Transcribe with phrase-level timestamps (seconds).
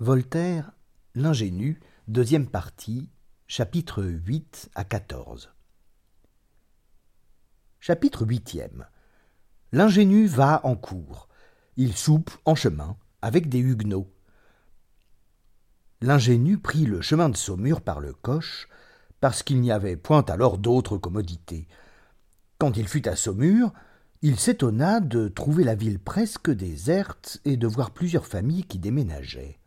[0.00, 0.72] Voltaire,
[1.14, 3.08] l'ingénu, deuxième partie,
[3.46, 5.52] chapitre 8 à 14.
[7.78, 8.88] Chapitre huitième.
[9.70, 11.28] L'ingénu va en cour.
[11.76, 14.12] Il soupe en chemin avec des huguenots.
[16.00, 18.68] L'ingénu prit le chemin de Saumur par le coche,
[19.20, 21.68] parce qu'il n'y avait point alors d'autre commodité.
[22.58, 23.72] Quand il fut à Saumur,
[24.22, 29.60] il s'étonna de trouver la ville presque déserte et de voir plusieurs familles qui déménageaient.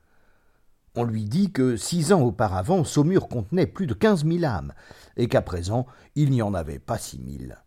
[1.00, 4.74] On lui dit que six ans auparavant, Saumur contenait plus de quinze mille âmes,
[5.16, 7.60] et qu'à présent il n'y en avait pas six mille.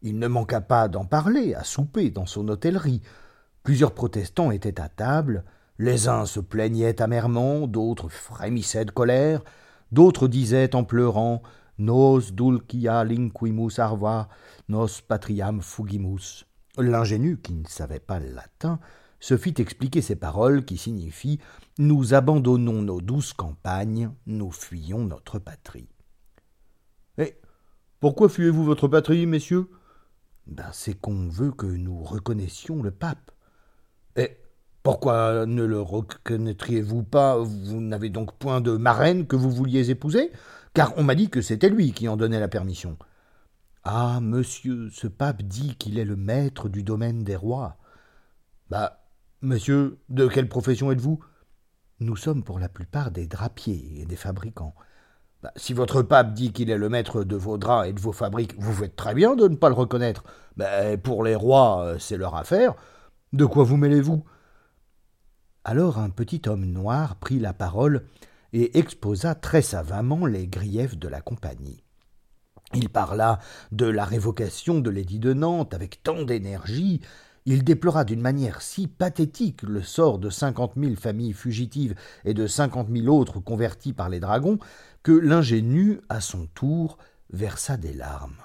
[0.00, 3.02] Il ne manqua pas d'en parler à souper dans son hôtellerie.
[3.62, 5.44] Plusieurs protestants étaient à table,
[5.78, 9.42] les uns se plaignaient amèrement, d'autres frémissaient de colère,
[9.92, 11.42] d'autres disaient en pleurant
[11.76, 14.30] Nos dulcia linquimus arva,
[14.70, 16.46] nos patriam fugimus.
[16.78, 18.80] L'ingénu, qui ne savait pas le latin,
[19.20, 21.40] se fit expliquer ces paroles qui signifient
[21.80, 25.88] Nous abandonnons nos douces campagnes, nous fuyons notre patrie.
[27.16, 27.34] Eh
[28.00, 29.70] pourquoi fuyez-vous votre patrie, messieurs?
[30.46, 33.30] Ben, C'est qu'on veut que nous reconnaissions le pape.
[34.16, 34.36] Eh
[34.82, 37.38] pourquoi ne le reconnaîtriez-vous pas?
[37.38, 40.32] Vous n'avez donc point de marraine que vous vouliez épouser?
[40.74, 42.98] Car on m'a dit que c'était lui qui en donnait la permission.
[43.84, 47.78] Ah, monsieur, ce pape dit qu'il est le maître du domaine des rois.
[48.68, 49.00] Bah,
[49.42, 51.20] Monsieur, de quelle profession êtes-vous?
[52.00, 54.74] Nous sommes pour la plupart des drapiers et des fabricants.
[55.42, 58.12] Bah, si votre pape dit qu'il est le maître de vos draps et de vos
[58.12, 60.24] fabriques, vous faites très bien de ne pas le reconnaître.
[60.56, 62.74] Mais pour les rois, euh, c'est leur affaire.
[63.34, 64.24] De quoi vous mêlez-vous?
[65.64, 68.06] Alors un petit homme noir prit la parole
[68.54, 71.84] et exposa très savamment les griefs de la compagnie.
[72.72, 73.40] Il parla
[73.72, 77.00] de la révocation de l'édit de Nantes avec tant d'énergie
[77.46, 81.94] il déplora d'une manière si pathétique le sort de cinquante mille familles fugitives
[82.24, 84.58] et de cinquante mille autres converties par les dragons
[85.02, 86.98] que l'ingénu, à son tour,
[87.32, 88.36] versa des larmes.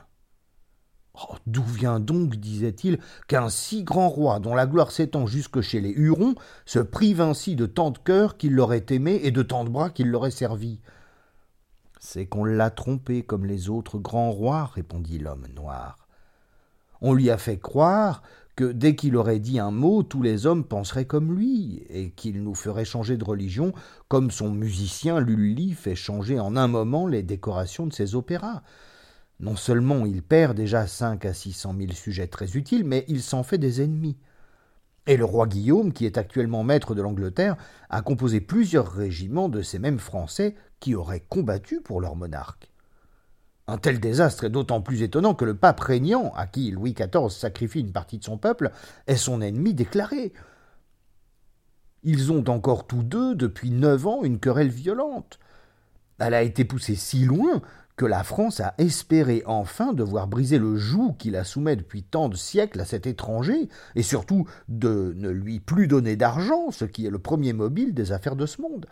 [1.16, 5.80] Oh, D'où vient donc, disait-il, qu'un si grand roi, dont la gloire s'étend jusque chez
[5.80, 6.36] les Hurons,
[6.66, 9.90] se prive ainsi de tant de cœurs qu'il l'aurait aimé et de tant de bras
[9.90, 10.82] qu'il l'aurait servi?
[12.00, 16.08] C'est qu'on l'a trompé comme les autres grands rois, répondit l'homme noir.
[17.02, 18.22] On lui a fait croire
[18.56, 22.44] que dès qu'il aurait dit un mot, tous les hommes penseraient comme lui, et qu'il
[22.44, 23.74] nous ferait changer de religion,
[24.08, 28.64] comme son musicien Lully fait changer en un moment les décorations de ses opéras.
[29.42, 33.22] Non seulement il perd déjà cinq à six cent mille sujets très utiles, mais il
[33.22, 34.18] s'en fait des ennemis.
[35.08, 37.58] Et le roi Guillaume, qui est actuellement maître de l'Angleterre,
[37.90, 42.72] a composé plusieurs régiments de ces mêmes Français qui auraient combattu pour leur monarque.
[43.68, 47.30] Un tel désastre est d'autant plus étonnant que le pape régnant, à qui Louis XIV
[47.30, 48.72] sacrifie une partie de son peuple,
[49.08, 50.34] est son ennemi déclaré.
[52.04, 55.40] Ils ont encore tous deux, depuis neuf ans, une querelle violente.
[56.20, 57.62] Elle a été poussée si loin
[57.98, 62.04] que la France a espéré enfin de voir briser le joug qui la soumet depuis
[62.04, 66.86] tant de siècles à cet étranger, et surtout de ne lui plus donner d'argent, ce
[66.86, 68.86] qui est le premier mobile des affaires de ce monde.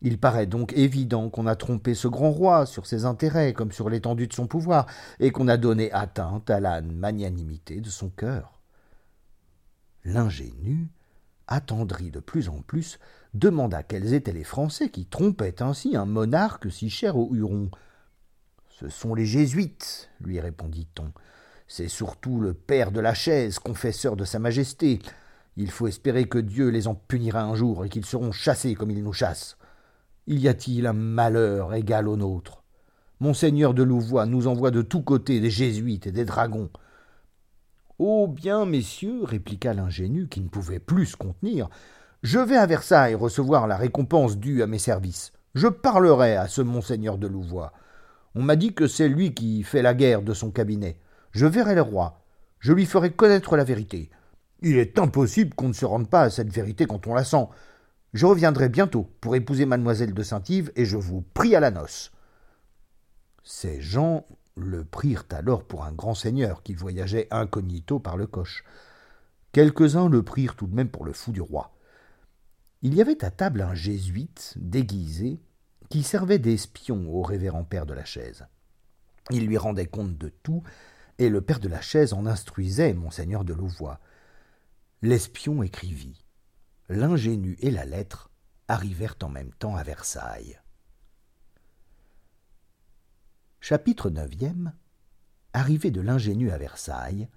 [0.00, 3.90] Il paraît donc évident qu'on a trompé ce grand roi sur ses intérêts comme sur
[3.90, 4.86] l'étendue de son pouvoir,
[5.18, 8.60] et qu'on a donné atteinte à la magnanimité de son cœur.
[10.04, 10.88] L'ingénu,
[11.48, 12.98] attendri de plus en plus,
[13.34, 17.70] demanda quels étaient les Français qui trompaient ainsi un monarque si cher aux Hurons.
[18.68, 21.12] Ce sont les Jésuites, lui répondit-on.
[21.66, 25.00] C'est surtout le père de la chaise, confesseur de Sa Majesté.
[25.56, 28.90] Il faut espérer que Dieu les en punira un jour et qu'ils seront chassés comme
[28.90, 29.57] ils nous chassent.
[30.30, 32.62] Y a-t-il un malheur égal au nôtre?
[33.18, 36.68] Monseigneur de Louvois nous envoie de tous côtés des jésuites et des dragons.
[37.98, 41.70] Oh bien, messieurs, répliqua l'ingénu, qui ne pouvait plus se contenir,
[42.22, 45.32] je vais à Versailles recevoir la récompense due à mes services.
[45.54, 47.72] Je parlerai à ce monseigneur de Louvois.
[48.34, 50.98] On m'a dit que c'est lui qui fait la guerre de son cabinet.
[51.32, 52.20] Je verrai le roi.
[52.58, 54.10] Je lui ferai connaître la vérité.
[54.60, 57.46] Il est impossible qu'on ne se rende pas à cette vérité quand on la sent.
[58.14, 62.10] Je reviendrai bientôt pour épouser mademoiselle de Saint-Yves, et je vous prie à la noce.
[63.42, 64.26] Ces gens
[64.56, 68.64] le prirent alors pour un grand seigneur qui voyageait incognito par le coche.
[69.52, 71.74] Quelques-uns le prirent tout de même pour le fou du roi.
[72.82, 75.40] Il y avait à table un jésuite déguisé
[75.88, 78.46] qui servait d'espion au révérend père de la chaise.
[79.30, 80.62] Il lui rendait compte de tout,
[81.18, 84.00] et le père de la chaise en instruisait monseigneur de Louvois.
[85.02, 86.24] L'espion écrivit
[86.88, 88.30] l'ingénu et la lettre
[88.66, 90.58] arrivèrent en même temps à Versailles.
[93.60, 94.30] Chapitre 9
[95.52, 97.28] Arrivée de l'ingénu à Versailles,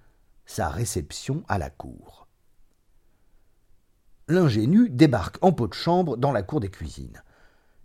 [0.46, 2.26] sa réception à la cour.
[4.28, 7.22] L'ingénu débarque en pot de chambre dans la cour des cuisines.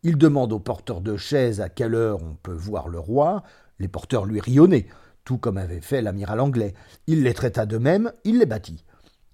[0.04, 3.44] Il demande aux porteurs de chaises à quelle heure on peut voir le roi.
[3.80, 4.88] Les porteurs lui rionnaient,
[5.26, 6.74] tout comme avait fait l'amiral anglais.
[7.08, 8.86] Il les traita de même, il les battit.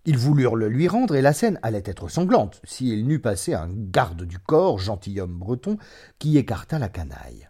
[0.06, 3.70] Ils voulurent le lui rendre et la scène allait être sanglante s'il n'eût passé un
[3.72, 5.78] garde du corps, gentilhomme breton,
[6.20, 7.50] qui écarta la canaille.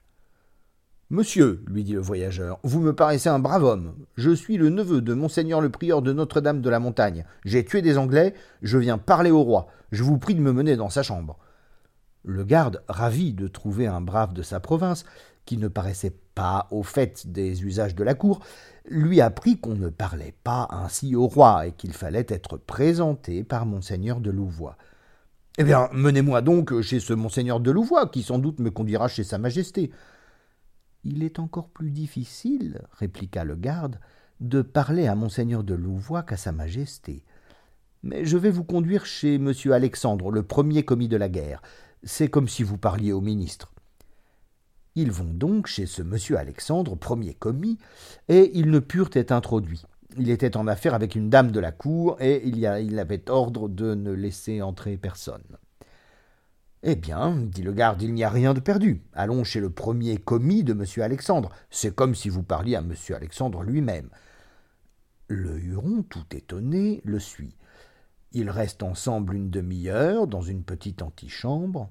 [1.09, 3.95] Monsieur, lui dit le voyageur, vous me paraissez un brave homme.
[4.15, 7.25] Je suis le neveu de monseigneur le prieur de Notre-Dame de la Montagne.
[7.43, 9.67] J'ai tué des Anglais, je viens parler au roi.
[9.91, 11.37] Je vous prie de me mener dans sa chambre.
[12.23, 15.05] Le garde, ravi de trouver un brave de sa province,
[15.45, 18.39] qui ne paraissait pas au fait des usages de la cour,
[18.85, 23.65] lui apprit qu'on ne parlait pas ainsi au roi et qu'il fallait être présenté par
[23.65, 24.77] monseigneur de Louvois.
[25.57, 29.23] Eh bien, menez-moi donc chez ce monseigneur de Louvois, qui sans doute me conduira chez
[29.23, 29.91] sa majesté.
[31.03, 33.99] Il est encore plus difficile, répliqua le garde,
[34.39, 37.23] de parler à monseigneur de Louvois qu'à sa majesté.
[38.01, 41.61] Mais je vais vous conduire chez monsieur Alexandre, le premier commis de la guerre.
[42.03, 43.72] C'est comme si vous parliez au ministre.
[44.95, 47.79] Ils vont donc chez ce monsieur Alexandre, premier commis,
[48.27, 49.83] et ils ne purent être introduits.
[50.17, 52.65] Il était en affaire avec une dame de la cour, et il,
[52.99, 55.43] avait ordre de ne laisser entrer personne.
[56.83, 59.01] Eh bien, dit le garde, il n'y a rien de perdu.
[59.13, 61.49] Allons chez le premier commis de monsieur Alexandre.
[61.71, 64.09] C'est comme si vous parliez à monsieur Alexandre lui-même.
[65.27, 67.55] Le Huron, tout étonné, le suit.
[68.33, 71.89] Ils restent ensemble une demi-heure dans une petite antichambre.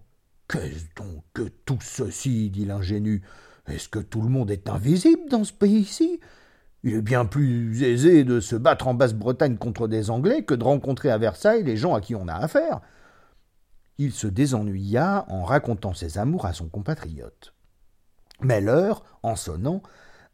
[0.52, 3.22] Qu'est-ce donc que tout ceci dit l'ingénu?
[3.66, 6.20] Est-ce que tout le monde est invisible dans ce pays-ci?
[6.82, 10.62] Il est bien plus aisé de se battre en Basse-Bretagne contre des Anglais que de
[10.62, 12.82] rencontrer à Versailles les gens à qui on a affaire.
[13.96, 17.54] Il se désennuya en racontant ses amours à son compatriote.
[18.42, 19.82] Mais l'heure, en sonnant,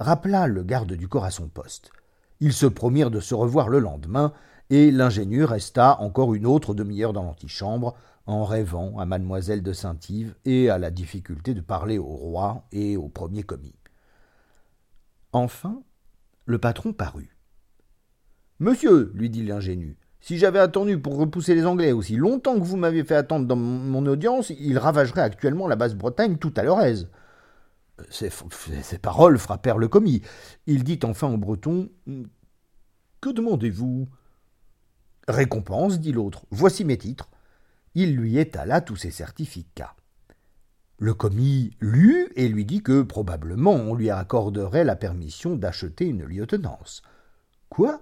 [0.01, 1.93] rappela le garde du corps à son poste.
[2.41, 4.33] Ils se promirent de se revoir le lendemain,
[4.71, 7.95] et l'ingénu resta encore une autre demi-heure dans l'antichambre,
[8.29, 12.99] en rêvant à mademoiselle de Saint-Yves et à la difficulté de parler au roi et
[12.99, 13.75] au premier commis.
[15.33, 15.83] Enfin,
[16.45, 17.35] le patron parut.
[18.59, 22.77] Monsieur, lui dit l'ingénu, si j'avais attendu pour repousser les Anglais aussi longtemps que vous
[22.77, 27.09] m'aviez fait attendre dans mon audience, ils ravageraient actuellement la Basse-Bretagne tout à leur aise.
[28.11, 28.31] Ces,
[28.83, 30.21] ces paroles frappèrent le commis.
[30.67, 31.89] Il dit enfin au breton
[33.23, 34.07] Que demandez-vous?
[35.27, 36.45] Récompense, dit l'autre.
[36.51, 37.31] Voici mes titres.
[38.01, 39.97] Il lui étala tous ses certificats.
[41.01, 46.23] Le commis lut et lui dit que probablement on lui accorderait la permission d'acheter une
[46.23, 47.03] lieutenance.
[47.69, 48.01] Quoi?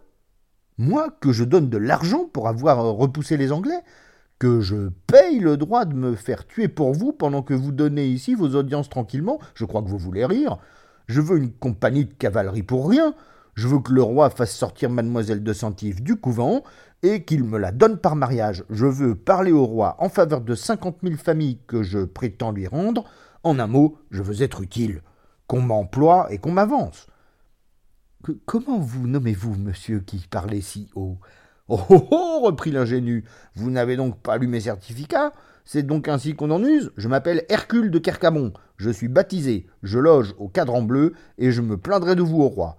[0.76, 3.81] Moi, que je donne de l'argent pour avoir repoussé les Anglais?
[4.38, 8.06] Que je paye le droit de me faire tuer pour vous pendant que vous donnez
[8.06, 9.38] ici vos audiences tranquillement?
[9.54, 10.58] Je crois que vous voulez rire.
[11.06, 13.14] Je veux une compagnie de cavalerie pour rien.
[13.54, 16.62] Je veux que le roi fasse sortir mademoiselle de Centif du couvent
[17.02, 18.64] et qu'il me la donne par mariage.
[18.70, 22.66] Je veux parler au roi en faveur de cinquante mille familles que je prétends lui
[22.66, 23.04] rendre.
[23.43, 25.02] En un mot, je veux être utile,
[25.46, 27.06] qu'on m'emploie et qu'on m'avance.
[28.44, 31.19] Comment vous nommez-vous, monsieur, qui parlez si haut?
[31.69, 33.25] Oh oh oh reprit l'ingénu.
[33.54, 35.32] Vous n'avez donc pas lu mes certificats?
[35.64, 38.52] C'est donc ainsi qu'on en use Je m'appelle Hercule de Kercamon.
[38.76, 42.48] Je suis baptisé, je loge au cadran bleu, et je me plaindrai de vous au
[42.48, 42.76] roi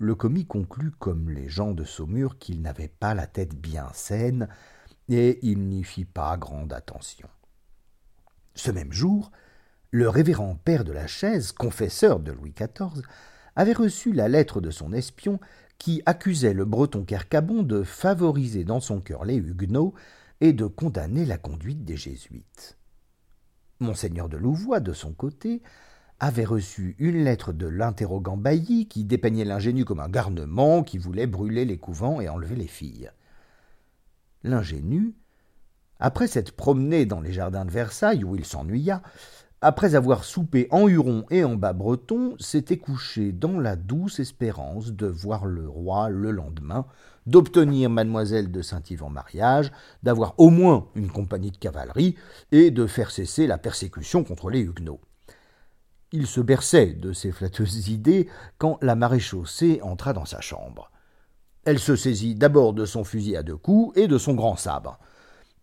[0.00, 4.48] le commis conclut, comme les gens de Saumur, qu'il n'avait pas la tête bien saine,
[5.10, 7.28] et il n'y fit pas grande attention.
[8.54, 9.30] Ce même jour,
[9.90, 13.02] le révérend père de la chaise, confesseur de Louis XIV,
[13.56, 15.38] avait reçu la lettre de son espion
[15.76, 19.92] qui accusait le breton Kercabon de favoriser dans son cœur les Huguenots
[20.40, 22.78] et de condamner la conduite des Jésuites.
[23.80, 25.60] Monseigneur de Louvois, de son côté,
[26.20, 31.26] avait reçu une lettre de l'interrogant Bailly qui dépeignait l'ingénu comme un garnement qui voulait
[31.26, 33.10] brûler les couvents et enlever les filles.
[34.44, 35.14] L'ingénu,
[35.98, 39.02] après s'être promené dans les jardins de Versailles où il s'ennuya,
[39.62, 44.92] après avoir soupé en Huron et en bas breton, s'était couché dans la douce espérance
[44.92, 46.86] de voir le roi le lendemain,
[47.26, 49.72] d'obtenir mademoiselle de Saint-Yves en mariage,
[50.02, 52.16] d'avoir au moins une compagnie de cavalerie
[52.52, 55.00] et de faire cesser la persécution contre les Huguenots.
[56.12, 60.90] Il se berçait de ces flatteuses idées quand la maréchaussée entra dans sa chambre.
[61.64, 64.98] Elle se saisit d'abord de son fusil à deux coups et de son grand sabre.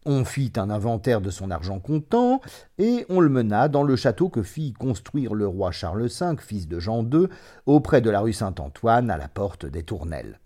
[0.06, 2.40] On fit un inventaire de son argent comptant,
[2.78, 6.70] et on le mena dans le château que fit construire le roi Charles V, fils
[6.70, 7.28] de Jean II,
[7.66, 10.40] auprès de la rue Saint-Antoine, à la porte des Tournelles.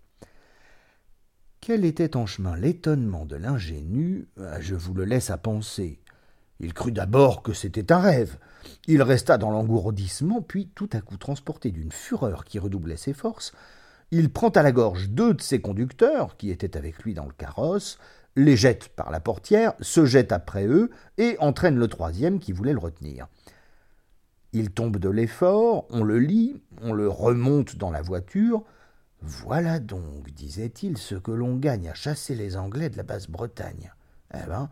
[1.60, 4.26] Quel était en chemin l'étonnement de l'ingénu,
[4.58, 6.00] je vous le laisse à penser.
[6.58, 8.38] Il crut d'abord que c'était un rêve.
[8.86, 13.52] Il resta dans l'engourdissement, puis, tout à coup transporté d'une fureur qui redoublait ses forces,
[14.10, 17.32] il prend à la gorge deux de ses conducteurs, qui étaient avec lui dans le
[17.32, 17.98] carrosse,
[18.36, 22.72] les jette par la portière, se jette après eux et entraîne le troisième qui voulait
[22.72, 23.26] le retenir.
[24.52, 28.64] Il tombe de l'effort, on le lit, on le remonte dans la voiture.
[29.22, 33.92] Voilà donc, disait-il, ce que l'on gagne à chasser les Anglais de la Basse-Bretagne.
[34.34, 34.68] Eh ben,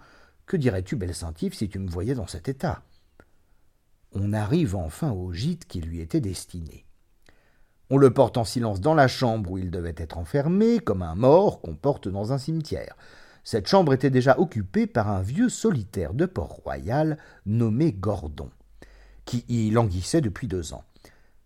[0.47, 2.83] que dirais-tu, Saint-Yves, si tu me voyais dans cet état?
[4.13, 6.85] On arrive enfin au gîte qui lui était destiné.
[7.91, 11.15] On le porte en silence dans la chambre où il devait être enfermé, comme un
[11.15, 12.97] mort qu'on porte dans un cimetière.
[13.45, 18.51] Cette chambre était déjà occupée par un vieux solitaire de Port-Royal nommé Gordon,
[19.25, 20.85] qui y languissait depuis deux ans.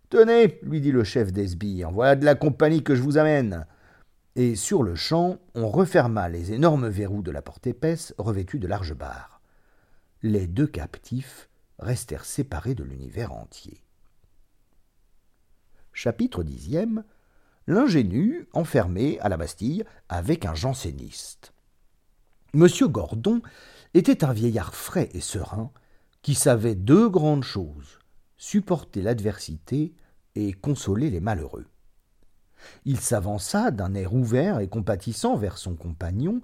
[0.09, 3.65] Tenez, lui dit le chef des sbires, voilà de la compagnie que je vous amène.
[4.35, 8.67] Et sur le champ, on referma les énormes verrous de la porte épaisse revêtue de
[8.67, 9.41] larges barres.
[10.21, 11.47] Les deux captifs
[11.79, 13.81] restèrent séparés de l'univers entier.
[15.93, 17.03] Chapitre dixième
[17.67, 21.53] L'ingénu enfermé à la Bastille avec un janséniste.
[22.53, 23.41] Monsieur Gordon
[23.95, 25.71] était un vieillard frais et serein
[26.21, 27.99] qui savait deux grandes choses
[28.37, 29.93] supporter l'adversité
[30.35, 31.65] et consoler les malheureux.
[32.85, 36.41] Il s'avança d'un air ouvert et compatissant vers son compagnon,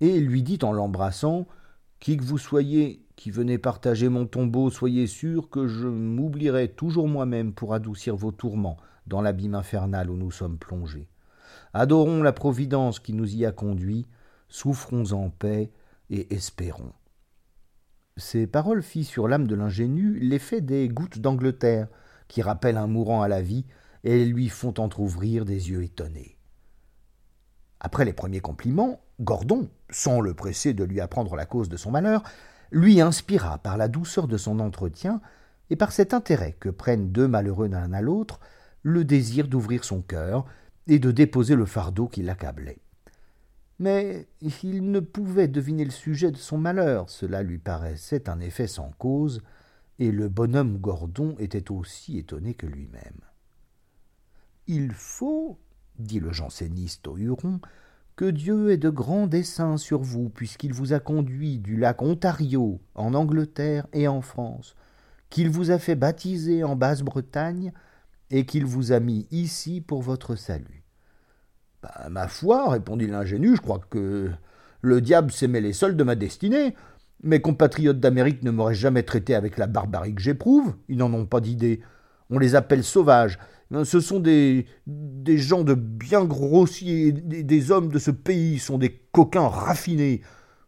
[0.00, 1.46] et lui dit en l'embrassant
[1.98, 7.06] Qui que vous soyez qui venez partager mon tombeau, soyez sûr que je m'oublierai toujours
[7.06, 11.06] moi-même pour adoucir vos tourments dans l'abîme infernal où nous sommes plongés.
[11.74, 14.06] Adorons la Providence qui nous y a conduits,
[14.48, 15.70] souffrons en paix
[16.08, 16.94] et espérons.
[18.16, 21.88] Ces paroles firent sur l'âme de l'ingénu l'effet des gouttes d'Angleterre,
[22.26, 23.66] qui rappellent un mourant à la vie
[24.02, 26.38] et lui font entr'ouvrir des yeux étonnés.
[27.80, 31.90] Après les premiers compliments, Gordon, sans le presser de lui apprendre la cause de son
[31.90, 32.22] malheur,
[32.70, 35.20] lui inspira par la douceur de son entretien
[35.70, 38.40] et par cet intérêt que prennent deux malheureux l'un à l'autre
[38.82, 40.44] le désir d'ouvrir son cœur
[40.86, 42.80] et de déposer le fardeau qui l'accablait.
[43.78, 48.66] Mais il ne pouvait deviner le sujet de son malheur, cela lui paraissait un effet
[48.66, 49.42] sans cause,
[49.98, 53.20] et le bonhomme Gordon était aussi étonné que lui-même.
[54.66, 55.58] Il faut,
[55.98, 57.60] dit le janséniste au Huron,
[58.20, 62.78] que Dieu ait de grands desseins sur vous, puisqu'il vous a conduit du lac Ontario
[62.94, 64.76] en Angleterre et en France,
[65.30, 67.72] qu'il vous a fait baptiser en Basse-Bretagne,
[68.30, 70.84] et qu'il vous a mis ici pour votre salut.
[71.82, 74.30] Bah, ma foi, répondit l'ingénu, je crois que
[74.82, 76.74] le diable s'est mêlé seul de ma destinée.
[77.22, 81.24] Mes compatriotes d'Amérique ne m'auraient jamais traité avec la barbarie que j'éprouve, ils n'en ont
[81.24, 81.80] pas d'idée.
[82.28, 83.38] On les appelle sauvages.
[83.84, 88.78] Ce sont des, des gens de bien grossiers, des, des hommes de ce pays, sont
[88.78, 90.22] des coquins raffinés.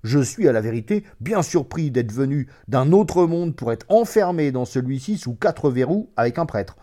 [0.05, 4.53] Je suis, à la vérité, bien surpris d'être venu d'un autre monde pour être enfermé
[4.53, 6.77] dans celui-ci sous quatre verrous avec un prêtre.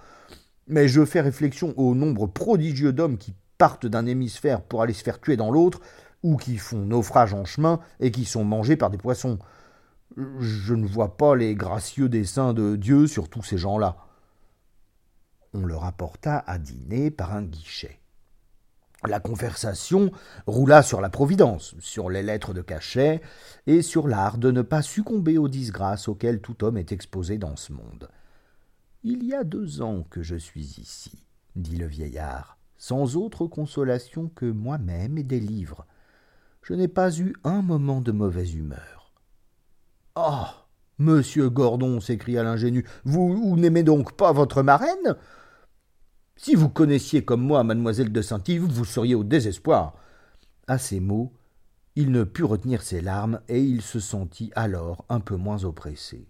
[0.68, 5.04] Mais je fais réflexion au nombre prodigieux d'hommes qui partent d'un hémisphère pour aller se
[5.04, 5.82] faire tuer dans l'autre,
[6.22, 9.40] ou qui font naufrage en chemin et qui sont mangés par des poissons.
[10.40, 13.98] Je ne vois pas les gracieux desseins de Dieu sur tous ces gens-là.
[15.54, 18.00] On le rapporta à dîner par un guichet.
[19.08, 20.12] La conversation
[20.46, 23.22] roula sur la Providence, sur les lettres de cachet,
[23.66, 27.56] et sur l'art de ne pas succomber aux disgrâces auxquelles tout homme est exposé dans
[27.56, 28.10] ce monde.
[29.04, 31.26] Il y a deux ans que je suis ici,
[31.56, 35.88] dit le vieillard, sans autre consolation que moi-même et des livres.
[36.62, 39.14] Je n'ai pas eu un moment de mauvaise humeur.
[40.16, 40.66] Ah.
[40.98, 45.16] Monsieur Gordon, s'écria l'ingénu, vous, vous n'aimez donc pas votre marraine?
[46.42, 49.96] Si vous connaissiez comme moi mademoiselle de Saint-Yves, vous seriez au désespoir.
[50.68, 51.34] À ces mots,
[51.98, 56.30] il ne put retenir ses larmes, et il se sentit alors un peu moins oppressé.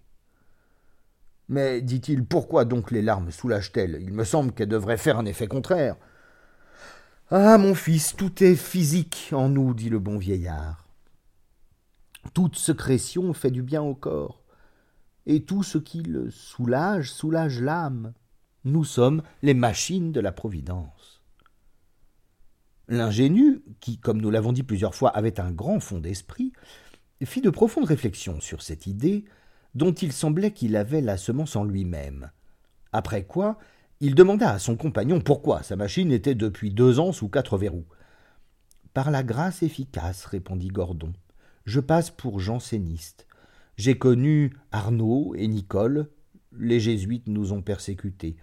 [1.48, 3.98] Mais, dit-il, pourquoi donc les larmes soulagent-elles?
[4.02, 5.94] Il me semble qu'elles devraient faire un effet contraire.
[7.30, 10.88] Ah, mon fils, tout est physique en nous, dit le bon vieillard.
[12.34, 14.42] Toute sécrétion fait du bien au corps,
[15.26, 18.12] et tout ce qui le soulage soulage l'âme.
[18.64, 21.22] Nous sommes les machines de la Providence.
[22.88, 26.52] L'ingénu, qui, comme nous l'avons dit plusieurs fois, avait un grand fond d'esprit,
[27.24, 29.24] fit de profondes réflexions sur cette idée,
[29.74, 32.30] dont il semblait qu'il avait la semence en lui-même.
[32.92, 33.58] Après quoi,
[34.00, 37.86] il demanda à son compagnon pourquoi sa machine était depuis deux ans sous quatre verrous.
[38.92, 41.12] Par la grâce efficace, répondit Gordon.
[41.64, 43.26] Je passe pour janséniste.
[43.76, 46.10] J'ai connu Arnaud et Nicole.
[46.58, 48.36] Les jésuites nous ont persécutés.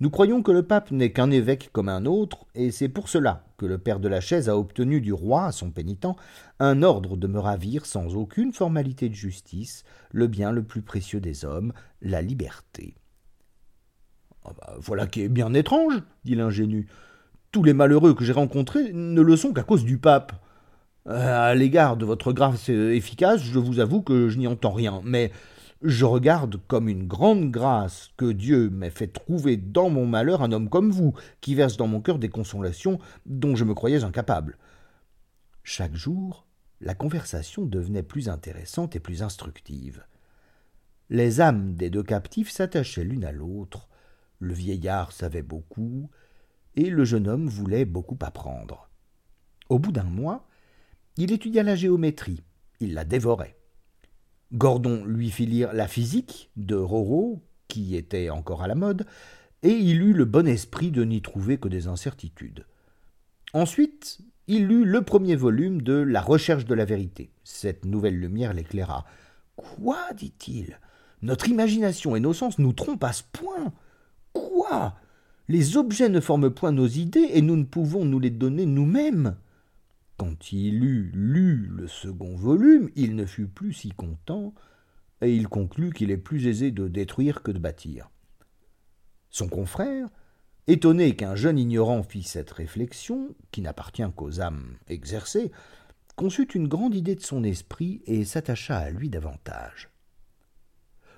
[0.00, 3.44] Nous croyons que le pape n'est qu'un évêque comme un autre, et c'est pour cela
[3.58, 6.06] que le père de la chaise a obtenu du roi, son pénitent,
[6.58, 11.20] un ordre de me ravir sans aucune formalité de justice le bien le plus précieux
[11.20, 12.94] des hommes, la liberté.
[14.46, 16.88] Ah bah, voilà qui est bien étrange, dit l'ingénu.
[17.52, 20.32] Tous les malheureux que j'ai rencontrés ne le sont qu'à cause du pape.
[21.04, 25.30] À l'égard de votre grâce efficace, je vous avoue que je n'y entends rien, mais
[25.82, 30.52] je regarde comme une grande grâce que Dieu m'ait fait trouver dans mon malheur un
[30.52, 34.58] homme comme vous, qui verse dans mon cœur des consolations dont je me croyais incapable.
[35.62, 36.46] Chaque jour,
[36.80, 40.04] la conversation devenait plus intéressante et plus instructive.
[41.08, 43.88] Les âmes des deux captifs s'attachaient l'une à l'autre,
[44.38, 46.10] le vieillard savait beaucoup,
[46.76, 48.88] et le jeune homme voulait beaucoup apprendre.
[49.68, 50.46] Au bout d'un mois,
[51.16, 52.42] il étudia la géométrie,
[52.80, 53.59] il la dévorait.
[54.52, 59.06] Gordon lui fit lire la physique de Roro, qui était encore à la mode,
[59.62, 62.66] et il eut le bon esprit de n'y trouver que des incertitudes.
[63.52, 67.30] Ensuite, il lut le premier volume de La recherche de la vérité.
[67.44, 69.04] Cette nouvelle lumière l'éclaira.
[69.56, 70.80] Quoi dit-il?
[71.22, 73.72] Notre imagination et nos sens nous trompent à ce point
[74.32, 74.94] Quoi?
[75.48, 79.36] Les objets ne forment point nos idées et nous ne pouvons nous les donner nous-mêmes.
[80.20, 84.52] Quand il eut lu le second volume, il ne fut plus si content,
[85.22, 88.10] et il conclut qu'il est plus aisé de détruire que de bâtir.
[89.30, 90.08] Son confrère,
[90.66, 95.52] étonné qu'un jeune ignorant fît cette réflexion, qui n'appartient qu'aux âmes exercées,
[96.16, 99.88] conçut une grande idée de son esprit et s'attacha à lui davantage.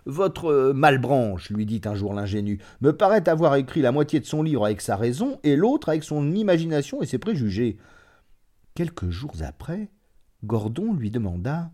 [0.06, 4.44] Votre malbranche, lui dit un jour l'ingénu, me paraît avoir écrit la moitié de son
[4.44, 7.78] livre avec sa raison et l'autre avec son imagination et ses préjugés.
[8.74, 9.90] Quelques jours après,
[10.44, 11.70] Gordon lui demanda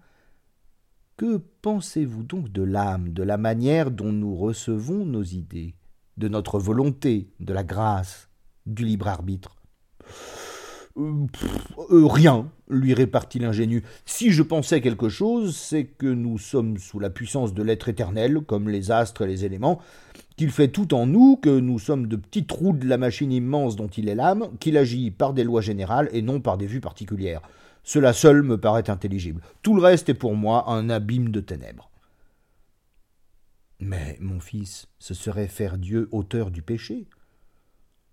[1.17, 5.75] Que pensez-vous donc de l'âme, de la manière dont nous recevons nos idées,
[6.17, 8.29] de notre volonté, de la grâce,
[8.67, 9.57] du libre arbitre?
[10.97, 11.27] Euh,
[11.91, 13.85] euh, Rien, lui répartit l'ingénu.
[14.05, 18.41] Si je pensais quelque chose, c'est que nous sommes sous la puissance de l'être éternel,
[18.41, 19.81] comme les astres et les éléments,
[20.39, 23.77] qu'il fait tout en nous, que nous sommes de petits trous de la machine immense
[23.77, 26.81] dont il est l'âme, qu'il agit par des lois générales et non par des vues
[26.81, 27.43] particulières.
[27.83, 29.43] Cela seul me paraît intelligible.
[29.63, 31.91] Tout le reste est pour moi un abîme de ténèbres.
[33.81, 37.09] Mais, mon fils, ce serait faire Dieu auteur du péché.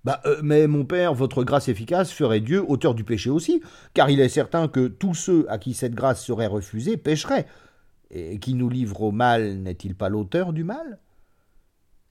[0.04, 3.62] Bah, euh, mais mon père, votre grâce efficace ferait Dieu auteur du péché aussi,
[3.94, 7.46] car il est certain que tous ceux à qui cette grâce serait refusée pécheraient.
[8.10, 11.00] Et qui nous livre au mal n'est-il pas l'auteur du mal?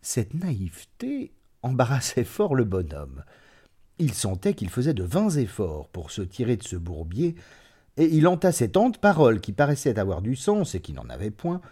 [0.05, 3.25] Cette naïveté embarrassait fort le bonhomme.
[3.99, 7.37] Il sentait qu'il faisait de vains efforts pour se tirer de ce bourbier,
[7.97, 11.31] et il entassait tant de paroles qui paraissaient avoir du sens et qui n'en avaient
[11.31, 11.63] point,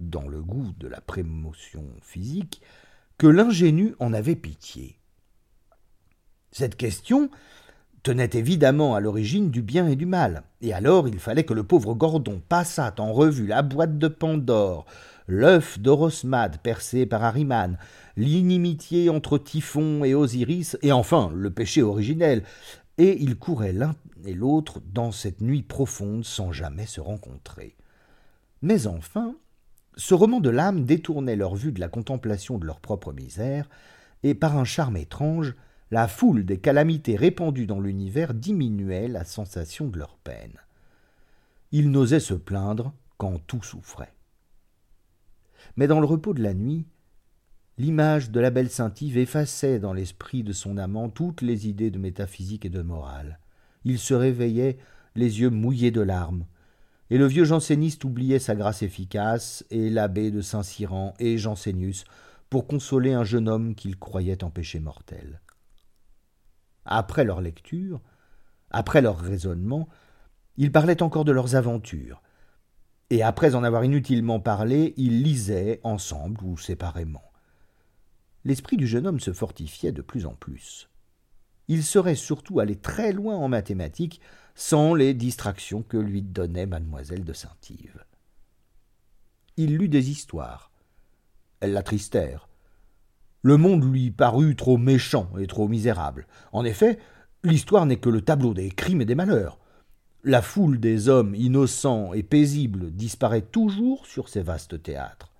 [0.00, 2.62] dans le goût de la prémotion physique,
[3.18, 4.98] que l'ingénu en avait pitié.
[6.50, 7.30] Cette question
[8.02, 11.62] tenait évidemment à l'origine du bien et du mal, et alors il fallait que le
[11.62, 14.86] pauvre Gordon passât en revue la boîte de Pandore,
[15.32, 17.78] l'œuf d'Orosmade percé par Ariman,
[18.16, 22.44] l'inimitié entre Typhon et Osiris, et enfin le péché originel,
[22.98, 27.76] et ils couraient l'un et l'autre dans cette nuit profonde sans jamais se rencontrer.
[28.60, 29.34] Mais enfin,
[29.96, 33.68] ce roman de l'âme détournait leur vue de la contemplation de leur propre misère,
[34.22, 35.54] et par un charme étrange,
[35.90, 40.58] la foule des calamités répandues dans l'univers diminuait la sensation de leur peine.
[41.72, 44.11] Ils n'osaient se plaindre quand tout souffrait.
[45.76, 46.86] Mais dans le repos de la nuit,
[47.78, 51.98] l'image de la belle Saint-Yves effaçait dans l'esprit de son amant toutes les idées de
[51.98, 53.38] métaphysique et de morale.
[53.84, 54.78] Il se réveillait,
[55.14, 56.46] les yeux mouillés de larmes,
[57.10, 62.04] et le vieux janséniste oubliait sa grâce efficace, et l'abbé de Saint-Cyran et Jansénius,
[62.48, 65.40] pour consoler un jeune homme qu'il croyait en péché mortel.
[66.84, 68.00] Après leur lecture,
[68.70, 69.88] après leur raisonnement,
[70.56, 72.22] ils parlaient encore de leurs aventures,
[73.12, 77.30] et après en avoir inutilement parlé, ils lisaient ensemble ou séparément.
[78.46, 80.88] L'esprit du jeune homme se fortifiait de plus en plus.
[81.68, 84.22] Il serait surtout allé très loin en mathématiques
[84.54, 88.02] sans les distractions que lui donnait mademoiselle de Saint-Yves.
[89.58, 90.70] Il lut des histoires.
[91.60, 92.48] Elles l'attristèrent.
[93.42, 96.26] Le monde lui parut trop méchant et trop misérable.
[96.52, 96.98] En effet,
[97.44, 99.58] l'histoire n'est que le tableau des crimes et des malheurs.
[100.24, 105.32] La foule des hommes innocents et paisibles disparaît toujours sur ces vastes théâtres.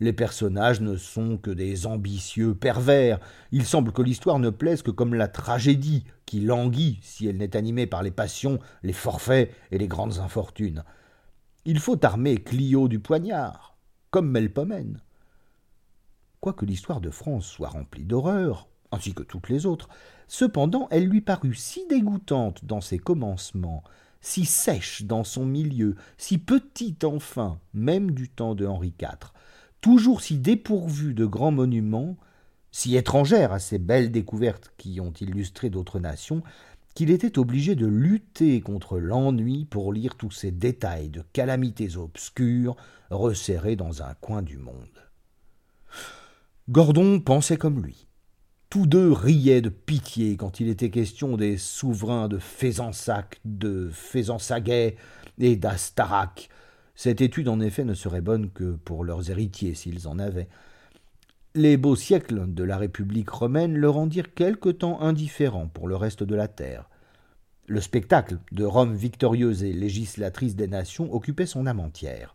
[0.00, 3.20] Les personnages ne sont que des ambitieux pervers.
[3.52, 7.56] Il semble que l'histoire ne plaise que comme la tragédie, qui languit si elle n'est
[7.56, 10.84] animée par les passions, les forfaits et les grandes infortunes.
[11.64, 13.78] Il faut armer Clio du poignard,
[14.10, 15.00] comme Melpomène.
[16.40, 19.88] Quoique l'histoire de France soit remplie d'horreurs, ainsi que toutes les autres,
[20.28, 23.82] cependant elle lui parut si dégoûtante dans ses commencements
[24.22, 29.32] si sèche dans son milieu, si petite enfin, même du temps de Henri IV,
[29.80, 32.16] toujours si dépourvue de grands monuments,
[32.70, 36.42] si étrangère à ces belles découvertes qui ont illustré d'autres nations,
[36.94, 42.76] qu'il était obligé de lutter contre l'ennui pour lire tous ces détails de calamités obscures
[43.10, 44.88] resserrés dans un coin du monde.
[46.68, 48.06] Gordon pensait comme lui.
[48.72, 54.96] Tous deux riaient de pitié quand il était question des souverains de Fézensac, de Fézensaguet
[55.38, 56.48] et d'Astarac.
[56.94, 60.48] Cette étude, en effet, ne serait bonne que pour leurs héritiers, s'ils en avaient.
[61.54, 66.22] Les beaux siècles de la République romaine le rendirent quelque temps indifférent pour le reste
[66.22, 66.88] de la terre.
[67.66, 72.34] Le spectacle de Rome victorieuse et législatrice des nations occupait son âme entière.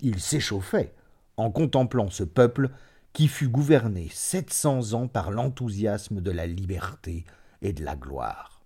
[0.00, 0.94] Il s'échauffait
[1.36, 2.70] en contemplant ce peuple
[3.16, 7.24] qui fut gouverné sept cents ans par l'enthousiasme de la liberté
[7.62, 8.60] et de la gloire.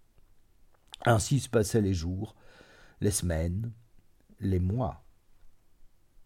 [1.04, 2.34] Ainsi se passaient les jours,
[3.00, 3.70] les semaines,
[4.40, 5.04] les mois.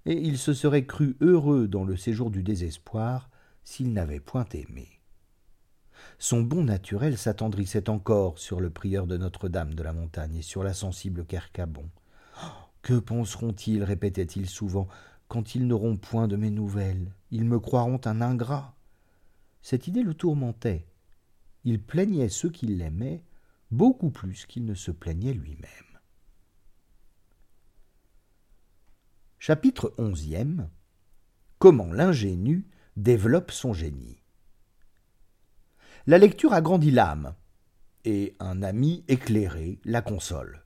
[0.06, 3.28] Et il se serait cru heureux dans le séjour du désespoir
[3.62, 4.88] s'il n'avait point aimé.
[6.18, 10.62] Son bon naturel s'attendrissait encore sur le prieur de Notre-Dame de la Montagne et sur
[10.62, 11.90] la sensible Kercabon.
[12.80, 14.88] Que penseront-ils répétait-il souvent
[15.28, 18.76] quand ils n'auront point de mes nouvelles Ils me croiront un ingrat.
[19.62, 20.86] Cette idée le tourmentait.
[21.64, 23.24] Il plaignait ceux qui l'aimaient
[23.70, 25.68] beaucoup plus qu'il ne se plaignait lui-même.
[29.38, 30.70] Chapitre onzième
[31.58, 34.22] Comment l'ingénu développe son génie.
[36.06, 37.34] La lecture agrandit l'âme,
[38.04, 40.64] et un ami éclairé la console.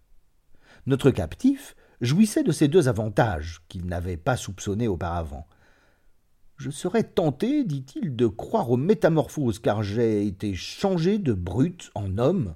[0.87, 5.46] Notre captif jouissait de ces deux avantages qu'il n'avait pas soupçonnés auparavant.
[6.56, 12.18] Je serais tenté, dit-il, de croire aux métamorphoses, car j'ai été changé de brute en
[12.18, 12.54] homme.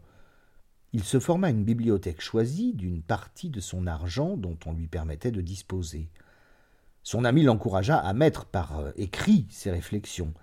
[0.93, 5.31] Il se forma une bibliothèque choisie d'une partie de son argent dont on lui permettait
[5.31, 6.11] de disposer.
[7.05, 10.35] Son ami l'encouragea à mettre par euh, écrit ses réflexions.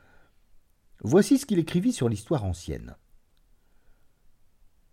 [1.02, 2.96] Voici ce qu'il écrivit sur l'histoire ancienne.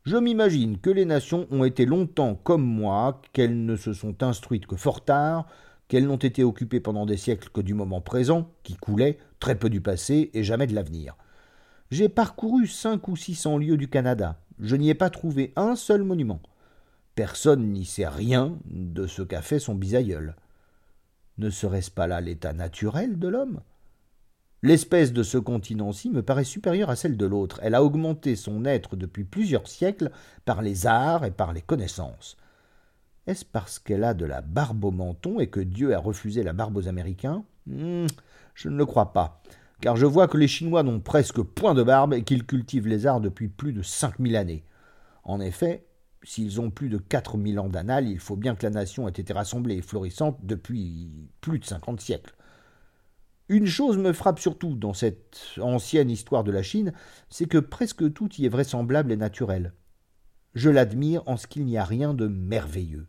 [0.07, 4.69] Je m'imagine que les nations ont été longtemps comme moi, qu'elles ne se sont instruites
[4.69, 5.49] que fort tard,
[5.89, 9.69] qu'elles n'ont été occupées pendant des siècles que du moment présent, qui coulait, très peu
[9.69, 11.17] du passé et jamais de l'avenir.
[11.91, 14.39] J'ai parcouru cinq ou six cents lieues du Canada.
[14.61, 16.41] Je n'y ai pas trouvé un seul monument.
[17.17, 20.37] Personne n'y sait rien de ce qu'a fait son bisaïeul.
[21.39, 23.61] Ne serait-ce pas là l'état naturel de l'homme?
[24.67, 27.61] L'espèce de ce continent-ci me paraît supérieure à celle de l'autre.
[27.63, 30.11] Elle a augmenté son être depuis plusieurs siècles
[30.45, 32.37] par les arts et par les connaissances.
[33.29, 36.53] Est-ce parce qu'elle a de la barbe au menton et que Dieu a refusé la
[36.53, 37.45] barbe aux Américains?
[37.69, 38.07] Hmm,
[38.57, 39.41] Je ne le crois pas,
[39.81, 43.07] car je vois que les Chinois n'ont presque point de barbe et qu'ils cultivent les
[43.07, 44.65] arts depuis plus de cinq mille années.
[45.23, 45.87] En effet,
[46.25, 49.13] s'ils ont plus de quatre mille ans d'annales, il faut bien que la nation ait
[49.13, 51.09] été rassemblée et florissante depuis
[51.41, 52.35] plus de cinquante siècles.
[53.49, 56.93] Une chose me frappe surtout dans cette ancienne histoire de la Chine,
[57.31, 59.73] c'est que presque tout y est vraisemblable et naturel.
[60.55, 63.07] Je l'admire en ce qu'il n'y a rien de merveilleux.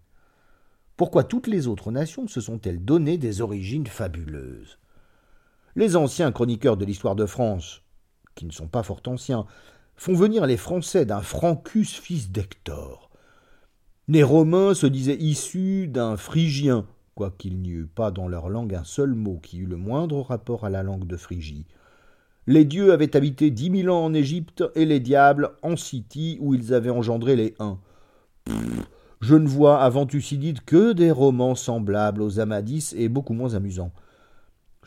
[0.96, 4.78] Pourquoi toutes les autres nations se sont-elles donné des origines fabuleuses?
[5.76, 7.82] Les anciens chroniqueurs de l'histoire de France,
[8.36, 9.46] qui ne sont pas fort anciens,
[9.96, 13.10] font venir les Français d'un Francus fils d'Hector.
[14.08, 16.86] Les Romains se disaient issus d'un Phrygien,
[17.18, 20.66] quoiqu'il n'y eût pas dans leur langue un seul mot qui eût le moindre rapport
[20.66, 21.66] à la langue de Phrygie.
[22.46, 26.54] Les dieux avaient habité dix mille ans en Égypte et les diables en Scythie où
[26.54, 27.80] ils avaient engendré les Huns.
[29.20, 33.92] je ne vois avant Thucydide que des romans semblables aux Amadis et beaucoup moins amusants.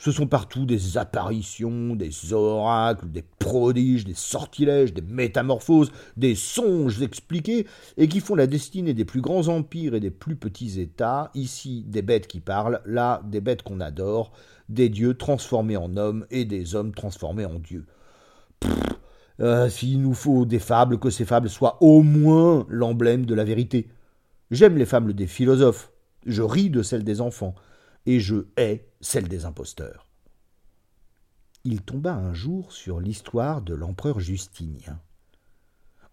[0.01, 7.03] Ce sont partout des apparitions, des oracles, des prodiges, des sortilèges, des métamorphoses, des songes
[7.03, 7.67] expliqués,
[7.99, 11.85] et qui font la destinée des plus grands empires et des plus petits États, ici
[11.87, 14.33] des bêtes qui parlent, là des bêtes qu'on adore,
[14.71, 17.85] des dieux transformés en hommes et des hommes transformés en dieux.
[19.41, 23.45] Euh, s'il nous faut des fables, que ces fables soient au moins l'emblème de la
[23.45, 23.89] vérité.
[24.51, 25.93] J'aime les fables des philosophes,
[26.25, 27.55] je ris de celles des enfants,
[28.07, 30.07] et je hais celle des imposteurs.
[31.65, 34.99] Il tomba un jour sur l'histoire de l'empereur Justinien.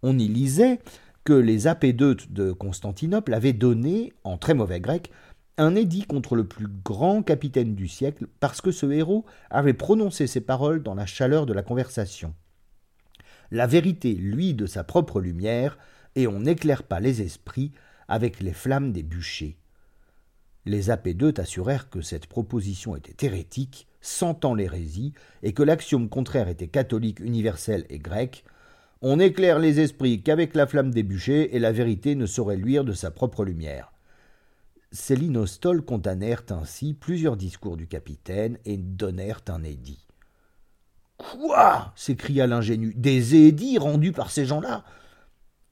[0.04, 0.80] On y lisait
[1.24, 5.12] que les apédeutes de Constantinople avaient donné, en très mauvais grec,
[5.58, 10.28] un édit contre le plus grand capitaine du siècle parce que ce héros avait prononcé
[10.28, 12.34] ces paroles dans la chaleur de la conversation.
[13.50, 15.78] La vérité luit de sa propre lumière,
[16.16, 17.72] et on n'éclaire pas les esprits
[18.08, 19.58] avec les flammes des bûchers.
[20.68, 26.68] Les apédeutes assurèrent que cette proposition était hérétique, sentant l'hérésie, et que l'axiome contraire était
[26.68, 28.44] catholique, universel et grec.
[29.02, 32.84] On éclaire les esprits qu'avec la flamme des bûchers, et la vérité ne saurait luire
[32.84, 33.94] de sa propre lumière.
[34.92, 35.18] Ces
[35.86, 40.06] condamnèrent ainsi plusieurs discours du capitaine et donnèrent un édit.
[41.16, 42.94] Quoi s'écria l'ingénu.
[42.94, 44.84] Des édits rendus par ces gens-là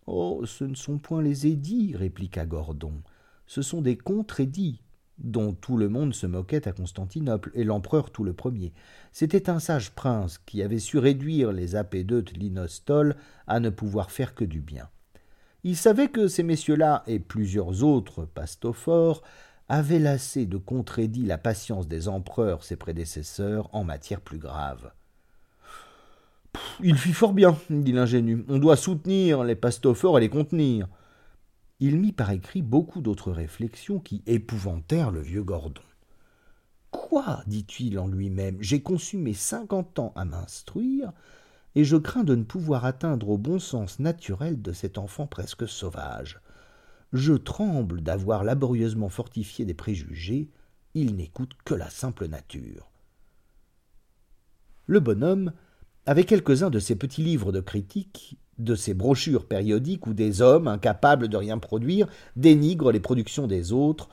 [0.07, 2.93] Oh, ce ne sont point les édits, répliqua Gordon.
[3.45, 4.81] Ce sont des contre-édits,
[5.17, 8.73] dont tout le monde se moquait à Constantinople, et l'empereur tout le premier.
[9.11, 13.15] C'était un sage prince qui avait su réduire les apédeutes linostol
[13.47, 14.89] à ne pouvoir faire que du bien.
[15.63, 19.23] Il savait que ces messieurs-là et plusieurs autres pastophores
[19.67, 24.91] avaient lassé de contredit la patience des empereurs ses prédécesseurs en matière plus grave.
[26.83, 28.45] Il fit fort bien, dit l'ingénu.
[28.47, 30.87] On doit soutenir les pastophores et les contenir.
[31.79, 35.81] Il mit par écrit beaucoup d'autres réflexions qui épouvantèrent le vieux Gordon.
[36.89, 41.11] Quoi dit-il en lui-même J'ai consumé cinquante ans à m'instruire,
[41.75, 45.67] et je crains de ne pouvoir atteindre au bon sens naturel de cet enfant presque
[45.67, 46.39] sauvage.
[47.11, 50.49] Je tremble d'avoir laborieusement fortifié des préjugés,
[50.93, 52.89] il n'écoute que la simple nature.
[54.85, 55.51] Le bonhomme
[56.05, 60.67] avait quelques-uns de ces petits livres de critique, de ces brochures périodiques où des hommes,
[60.67, 64.09] incapables de rien produire, dénigrent les productions des autres,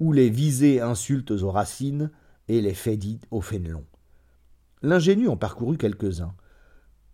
[0.00, 2.10] où les visées insultent aux racines
[2.48, 3.84] et les faits dits aux fénelons.
[4.82, 6.34] L'ingénu en parcourut quelques-uns.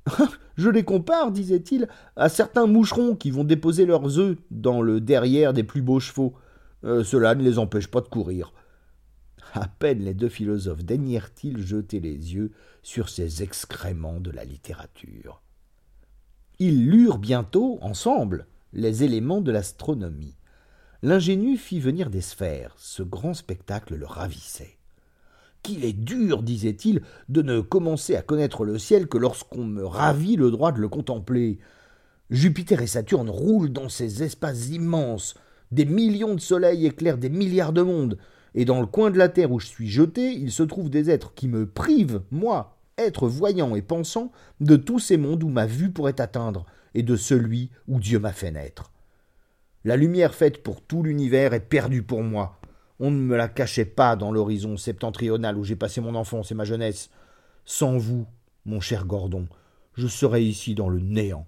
[0.56, 5.52] Je les compare, disait-il, à certains moucherons qui vont déposer leurs œufs dans le derrière
[5.52, 6.34] des plus beaux chevaux.
[6.84, 8.52] Euh, cela ne les empêche pas de courir.
[9.54, 12.50] À peine les deux philosophes daignèrent-ils jeter les yeux
[12.82, 15.43] sur ces excréments de la littérature.
[16.58, 20.36] Ils lurent bientôt, ensemble, les éléments de l'astronomie.
[21.02, 22.74] L'ingénu fit venir des sphères.
[22.78, 24.78] Ce grand spectacle le ravissait
[25.64, 30.36] qu'il est dur, disait-il, de ne commencer à connaître le ciel que lorsqu'on me ravit
[30.36, 31.58] le droit de le contempler.
[32.30, 35.34] Jupiter et Saturne roulent dans ces espaces immenses.
[35.72, 38.18] Des millions de soleils éclairent des milliards de mondes.
[38.54, 41.10] Et dans le coin de la terre où je suis jeté, il se trouve des
[41.10, 45.66] êtres qui me privent, moi, être voyant et pensant, de tous ces mondes où ma
[45.66, 48.92] vue pourrait atteindre, et de celui où Dieu m'a fait naître.
[49.84, 52.58] La lumière faite pour tout l'univers est perdue pour moi.
[53.00, 56.54] On ne me la cachait pas dans l'horizon septentrional où j'ai passé mon enfance et
[56.54, 57.10] ma jeunesse.
[57.64, 58.26] Sans vous,
[58.64, 59.46] mon cher Gordon,
[59.94, 61.46] je serais ici dans le néant.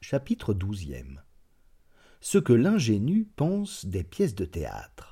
[0.00, 1.22] Chapitre douzième.
[2.20, 5.11] Ce que l'ingénu pense des pièces de théâtre.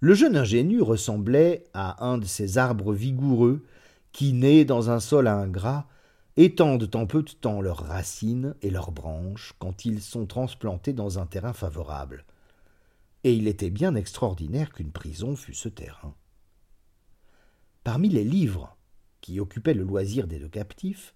[0.00, 3.64] Le jeune ingénu ressemblait à un de ces arbres vigoureux
[4.12, 5.88] qui, nés dans un sol ingrat,
[6.36, 11.18] étendent en peu de temps leurs racines et leurs branches quand ils sont transplantés dans
[11.18, 12.24] un terrain favorable.
[13.24, 16.14] Et il était bien extraordinaire qu'une prison fût ce terrain.
[17.82, 18.76] Parmi les livres
[19.20, 21.12] qui occupaient le loisir des deux captifs,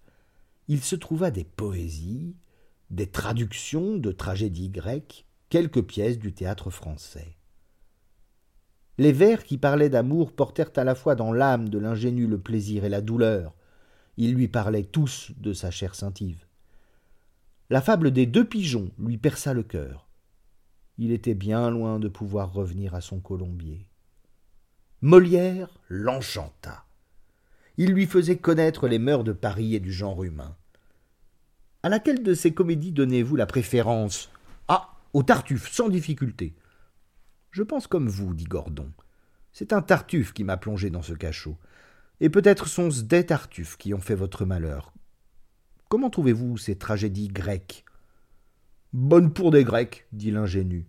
[0.67, 2.35] il se trouva des poésies,
[2.89, 7.37] des traductions de tragédies grecques, quelques pièces du théâtre français.
[8.97, 12.85] Les vers qui parlaient d'amour portèrent à la fois dans l'âme de l'ingénu le plaisir
[12.85, 13.55] et la douleur,
[14.17, 16.45] ils lui parlaient tous de sa chair scintive.
[17.69, 20.07] La fable des deux pigeons lui perça le cœur.
[20.99, 23.87] Il était bien loin de pouvoir revenir à son colombier.
[25.01, 26.85] Molière l'enchanta.
[27.77, 30.55] Il lui faisait connaître les mœurs de Paris et du genre humain.
[31.81, 34.29] À laquelle de ces comédies donnez-vous la préférence?
[34.67, 36.53] Ah, au Tartuffe, sans difficulté.
[37.53, 38.91] Je pense comme vous, dit Gordon.
[39.51, 41.55] C'est un Tartuffe qui m'a plongé dans ce cachot
[42.19, 44.91] et peut-être sont-ce des Tartuffes qui ont fait votre malheur.
[45.87, 47.85] Comment trouvez-vous ces tragédies grecques?
[48.91, 50.87] Bonnes pour des Grecs, dit l'ingénu.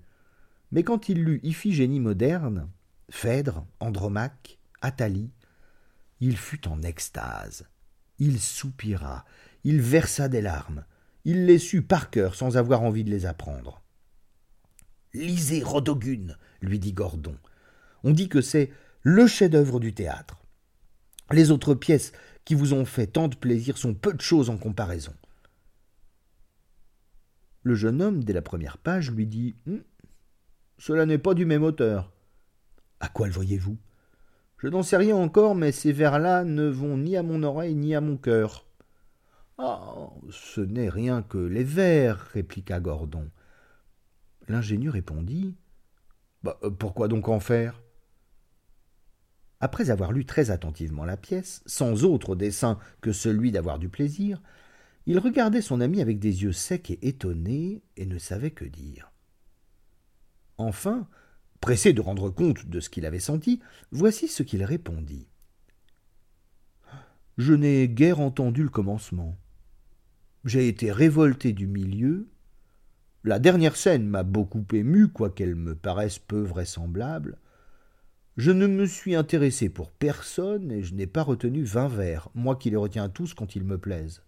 [0.73, 2.71] Mais quand il lut Iphigénie moderne,
[3.11, 5.33] Phèdre, Andromaque, Athalie,
[6.21, 7.69] il fut en extase.
[8.19, 9.27] Il soupira,
[9.65, 10.87] il versa des larmes,
[11.27, 13.83] il les sut par cœur sans avoir envie de les apprendre.
[15.13, 17.37] Lisez Rodogune, lui dit Gordon.
[18.03, 18.71] On dit que c'est
[19.03, 20.39] le chef-d'œuvre du théâtre.
[21.31, 22.13] Les autres pièces
[22.45, 25.15] qui vous ont fait tant de plaisir sont peu de choses en comparaison.
[27.63, 29.83] Le jeune homme, dès la première page, lui dit hum,
[30.79, 32.13] Cela n'est pas du même auteur.
[33.01, 33.79] À quoi le voyez-vous?
[34.59, 37.95] Je n'en sais rien encore, mais ces vers-là ne vont ni à mon oreille ni
[37.95, 38.67] à mon cœur.
[39.59, 40.11] Ah.
[40.31, 43.31] Ce n'est rien que les vers, répliqua Gordon.
[44.49, 45.55] L'ingénu répondit.
[46.45, 47.83] Bah, pourquoi donc en faire?
[49.61, 54.43] Après avoir lu très attentivement la pièce, sans autre dessein que celui d'avoir du plaisir,
[55.07, 59.11] il regardait son ami avec des yeux secs et étonnés, et ne savait que dire.
[60.59, 61.09] Enfin,
[61.63, 65.29] pressé de rendre compte de ce qu'il avait senti, voici ce qu'il répondit.
[67.39, 69.39] Je n'ai guère entendu le commencement.
[70.45, 72.29] J'ai été révolté du milieu.
[73.25, 77.39] La dernière scène m'a beaucoup ému, quoiqu'elle me paraisse peu vraisemblable.
[78.37, 82.57] Je ne me suis intéressé pour personne et je n'ai pas retenu vingt vers, moi
[82.57, 84.23] qui les retiens tous quand ils me plaisent.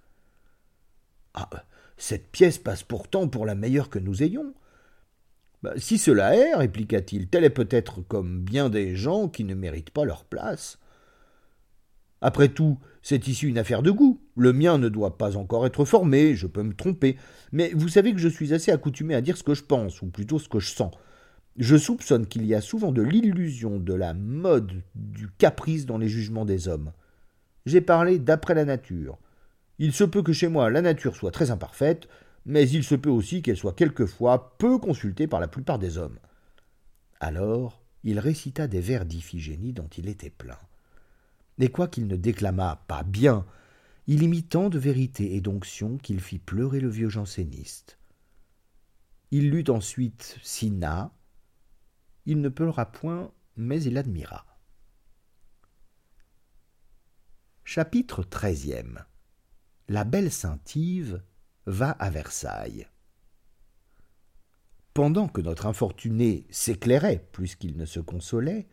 [1.35, 1.51] Ah,
[1.99, 4.55] cette pièce passe pourtant pour la meilleure que nous ayons.
[5.63, 9.91] Bah, si cela est, répliqua-t-il, telle est peut-être comme bien des gens qui ne méritent
[9.91, 10.79] pas leur place.
[12.21, 14.21] Après tout, c'est ici une affaire de goût.
[14.37, 17.17] Le mien ne doit pas encore être formé, je peux me tromper,
[17.53, 20.07] mais vous savez que je suis assez accoutumé à dire ce que je pense, ou
[20.07, 20.93] plutôt ce que je sens.
[21.57, 26.09] Je soupçonne qu'il y a souvent de l'illusion, de la mode, du caprice dans les
[26.09, 26.93] jugements des hommes.
[27.65, 29.19] J'ai parlé d'après la nature.
[29.79, 32.09] Il se peut que chez moi la nature soit très imparfaite,
[32.45, 36.19] mais il se peut aussi qu'elle soit quelquefois peu consultée par la plupart des hommes.
[37.21, 40.59] Alors il récita des vers d'Iphigénie dont il était plein.
[41.59, 43.47] Et quoiqu'il ne déclamât pas bien,
[44.07, 47.99] il y mit tant de vérité et d'onction qu'il fit pleurer le vieux janséniste.
[49.31, 51.13] Il lut ensuite Sina.
[52.27, 54.47] Il ne pleura point, mais il admira.
[57.65, 59.05] Chapitre treizième
[59.89, 61.23] La belle Saint-Yves
[61.67, 62.87] va à Versailles.
[64.95, 68.69] Pendant que notre infortuné s'éclairait plus qu'il ne se consolait,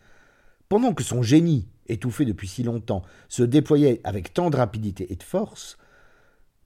[0.70, 5.16] pendant que son génie, étouffé depuis si longtemps, se déployait avec tant de rapidité et
[5.16, 5.78] de force,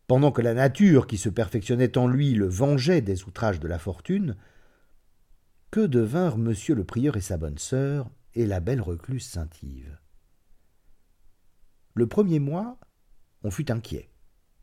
[0.08, 3.80] pendant que la nature qui se perfectionnait en lui le vengeait des outrages de la
[3.80, 4.36] fortune,
[5.72, 9.98] que devinrent monsieur le prieur et sa bonne sœur et la belle recluse Saint-Yves
[11.94, 12.78] Le premier mois,
[13.44, 14.10] on fut inquiet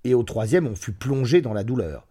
[0.04, 2.06] et au troisième on fut plongé dans la douleur.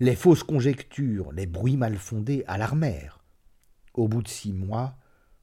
[0.00, 3.24] Les fausses conjectures, les bruits mal fondés alarmèrent.
[3.94, 4.96] Au bout de six mois,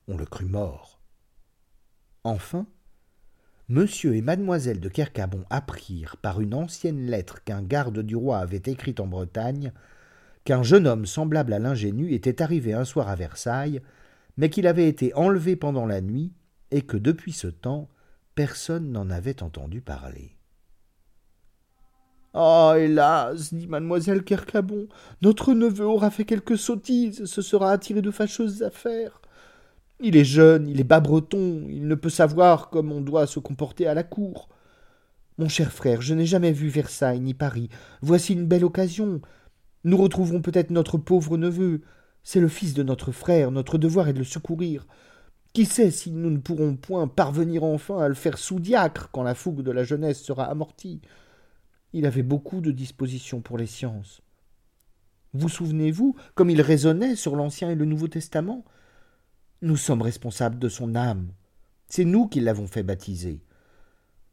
[0.07, 0.98] on le crut mort.
[2.23, 2.67] Enfin,
[3.69, 8.61] monsieur et mademoiselle de Kercabon apprirent par une ancienne lettre qu'un garde du roi avait
[8.65, 9.71] écrite en Bretagne
[10.43, 13.81] qu'un jeune homme semblable à l'ingénu était arrivé un soir à Versailles,
[14.37, 16.33] mais qu'il avait été enlevé pendant la nuit
[16.71, 17.89] et que depuis ce temps
[18.35, 20.37] personne n'en avait entendu parler.
[22.33, 24.87] Ah, hélas, dit mademoiselle Kercabon,
[25.21, 29.19] notre neveu aura fait quelque sottise, se sera attiré de fâcheuses affaires.
[30.01, 33.39] Il est jeune, il est bas breton, il ne peut savoir comme on doit se
[33.39, 34.47] comporter à la cour.
[35.37, 37.69] Mon cher frère, je n'ai jamais vu Versailles ni Paris.
[38.01, 39.21] Voici une belle occasion.
[39.83, 41.81] Nous retrouverons peut-être notre pauvre neveu.
[42.23, 44.87] C'est le fils de notre frère, notre devoir est de le secourir.
[45.53, 49.35] Qui sait si nous ne pourrons point parvenir enfin à le faire sous-diacre quand la
[49.35, 51.01] fougue de la jeunesse sera amortie.
[51.91, 54.21] Il avait beaucoup de dispositions pour les sciences.
[55.33, 58.63] Vous souvenez-vous comme il raisonnait sur l'Ancien et le Nouveau Testament?
[59.61, 61.33] Nous sommes responsables de son âme.
[61.87, 63.41] C'est nous qui l'avons fait baptiser.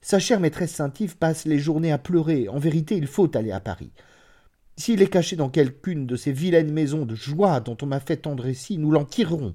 [0.00, 2.48] Sa chère maîtresse Saint-Yves passe les journées à pleurer.
[2.48, 3.92] En vérité, il faut aller à Paris.
[4.76, 8.18] S'il est caché dans quelqu'une de ces vilaines maisons de joie dont on m'a fait
[8.18, 9.54] tant de nous l'en tirerons.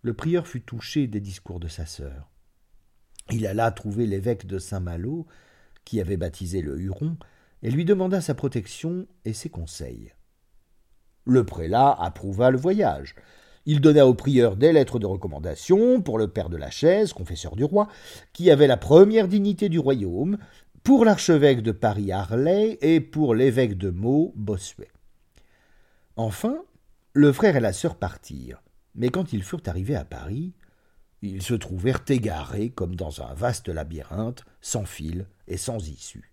[0.00, 2.30] Le prieur fut touché des discours de sa sœur.
[3.30, 5.26] Il alla trouver l'évêque de Saint-Malo
[5.84, 7.16] qui avait baptisé le Huron,
[7.62, 10.12] et lui demanda sa protection et ses conseils.
[11.24, 13.14] Le prélat approuva le voyage.
[13.64, 17.54] Il donna au prieur des lettres de recommandation pour le père de la chaise, confesseur
[17.54, 17.88] du roi,
[18.32, 20.38] qui avait la première dignité du royaume,
[20.82, 24.90] pour l'archevêque de Paris Harlay et pour l'évêque de Meaux Bossuet.
[26.16, 26.56] Enfin,
[27.12, 28.62] le frère et la sœur partirent,
[28.96, 30.54] mais quand ils furent arrivés à Paris,
[31.22, 36.32] ils se trouvèrent égarés comme dans un vaste labyrinthe, sans fil et sans issue.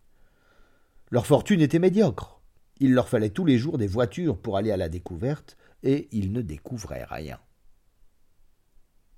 [1.12, 2.42] Leur fortune était médiocre.
[2.80, 6.32] Il leur fallait tous les jours des voitures pour aller à la découverte, et ils
[6.32, 7.40] ne découvraient rien.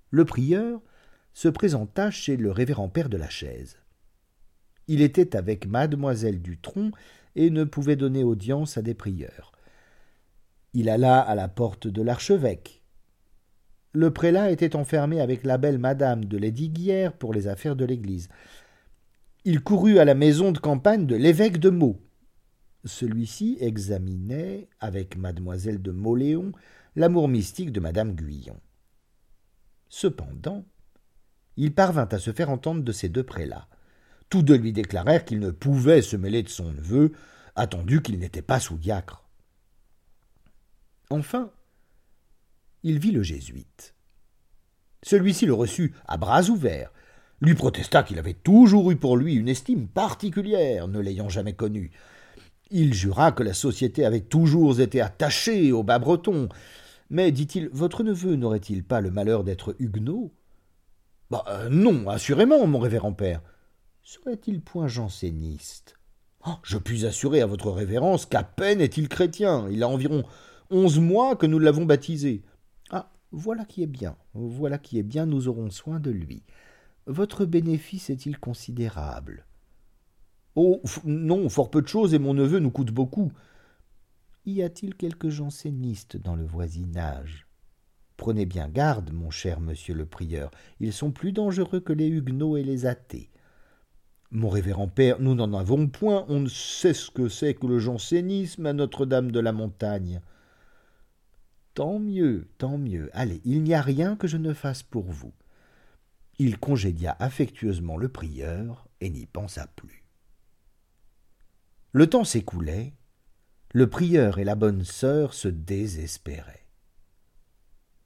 [0.09, 0.81] Le prieur
[1.33, 3.77] se présenta chez le révérend père de la chaise.
[4.87, 6.91] Il était avec mademoiselle Dutronc
[7.35, 9.53] et ne pouvait donner audience à des prieurs.
[10.73, 12.81] Il alla à la porte de l'archevêque,
[13.93, 18.29] le prélat était enfermé avec la belle madame de Lesdiguières pour les affaires de l'église.
[19.43, 21.99] Il courut à la maison de campagne de l'évêque de Meaux.
[22.83, 26.51] Celui-ci examinait, avec mademoiselle de Mauléon,
[26.95, 28.59] l'amour mystique de madame Guyon.
[29.89, 30.65] Cependant,
[31.57, 33.67] il parvint à se faire entendre de ces deux prélats.
[34.29, 37.11] Tous deux lui déclarèrent qu'il ne pouvait se mêler de son neveu,
[37.55, 39.23] attendu qu'il n'était pas sous-diacre.
[41.09, 41.51] Enfin,
[42.83, 43.93] il vit le jésuite.
[45.03, 46.91] Celui-ci le reçut à bras ouverts,
[47.41, 51.91] lui protesta qu'il avait toujours eu pour lui une estime particulière, ne l'ayant jamais connu.
[52.71, 56.49] Il jura que la société avait toujours été attachée au bas breton.
[57.09, 60.31] Mais, dit-il, votre neveu n'aurait-il pas le malheur d'être huguenot?
[61.29, 63.41] Bah, euh, Non, assurément, mon révérend père.
[64.01, 65.97] Serait-il point janséniste?
[66.47, 69.67] Oh, Je puis assurer à votre révérence qu'à peine est-il chrétien.
[69.69, 70.23] Il a environ
[70.71, 72.43] onze mois que nous l'avons baptisé.
[73.33, 76.43] Voilà qui est bien, voilà qui est bien, nous aurons soin de lui.
[77.05, 79.45] Votre bénéfice est-il considérable?
[80.55, 83.31] Oh, non, fort peu de choses, et mon neveu nous coûte beaucoup.
[84.45, 87.47] Y a-t-il quelques jansénistes dans le voisinage?
[88.17, 92.57] Prenez bien garde, mon cher monsieur le prieur, ils sont plus dangereux que les huguenots
[92.57, 93.29] et les athées.
[94.29, 97.79] Mon révérend père, nous n'en avons point, on ne sait ce que c'est que le
[97.79, 100.21] jansénisme à Notre-Dame de la Montagne.
[101.73, 103.09] Tant mieux, tant mieux.
[103.13, 105.33] Allez, il n'y a rien que je ne fasse pour vous.
[106.39, 110.00] Il congédia affectueusement le prieur et n'y pensa plus.
[111.93, 112.93] Le temps s'écoulait,
[113.73, 116.65] le prieur et la bonne sœur se désespéraient.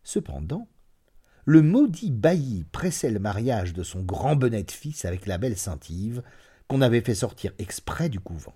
[0.03, 0.67] Cependant,
[1.45, 6.23] le maudit bailli pressait le mariage de son grand bonnet fils avec la belle Saint-Yves,
[6.67, 8.55] qu'on avait fait sortir exprès du couvent.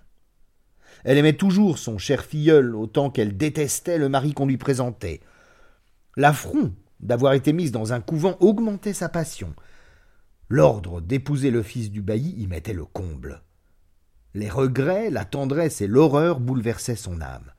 [1.04, 5.20] Elle aimait toujours son cher filleul autant qu'elle détestait le mari qu'on lui présentait.
[6.16, 9.54] L'affront d'avoir été mise dans un couvent augmentait sa passion.
[10.48, 13.42] L'ordre d'épouser le fils du bailli y mettait le comble.
[14.34, 17.52] Les regrets, la tendresse et l'horreur bouleversaient son âme.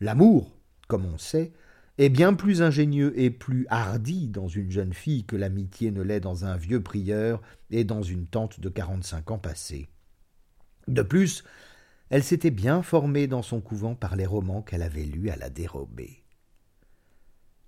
[0.00, 0.56] L'amour,
[0.88, 1.52] comme on sait,
[1.98, 6.20] est bien plus ingénieux et plus hardi dans une jeune fille que l'amitié ne l'est
[6.20, 9.88] dans un vieux prieur et dans une tante de quarante-cinq ans passés.
[10.88, 11.44] De plus,
[12.10, 15.50] elle s'était bien formée dans son couvent par les romans qu'elle avait lus à la
[15.50, 16.24] dérobée.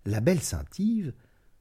[0.05, 1.13] La belle Saint-Yves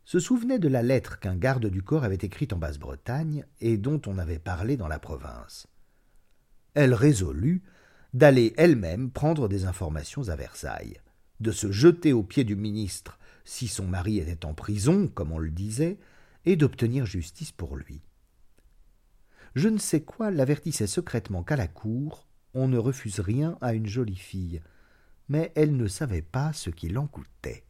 [0.03, 4.01] se souvenait de la lettre qu'un garde du corps avait écrite en Basse-Bretagne et dont
[4.05, 5.67] on avait parlé dans la province.
[6.75, 7.63] Elle résolut
[8.13, 10.99] d'aller elle-même prendre des informations à Versailles,
[11.39, 15.37] de se jeter aux pieds du ministre si son mari était en prison, comme on
[15.37, 15.99] le disait,
[16.45, 18.01] et d'obtenir justice pour lui.
[19.55, 23.87] Je ne sais quoi l'avertissait secrètement qu'à la cour, on ne refuse rien à une
[23.87, 24.61] jolie fille,
[25.29, 27.65] mais elle ne savait pas ce qu'il en coûtait.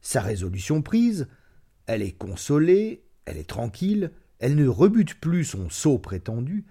[0.00, 1.26] Sa résolution prise,
[1.86, 6.66] elle est consolée, elle est tranquille, elle ne rebute plus son sot prétendu,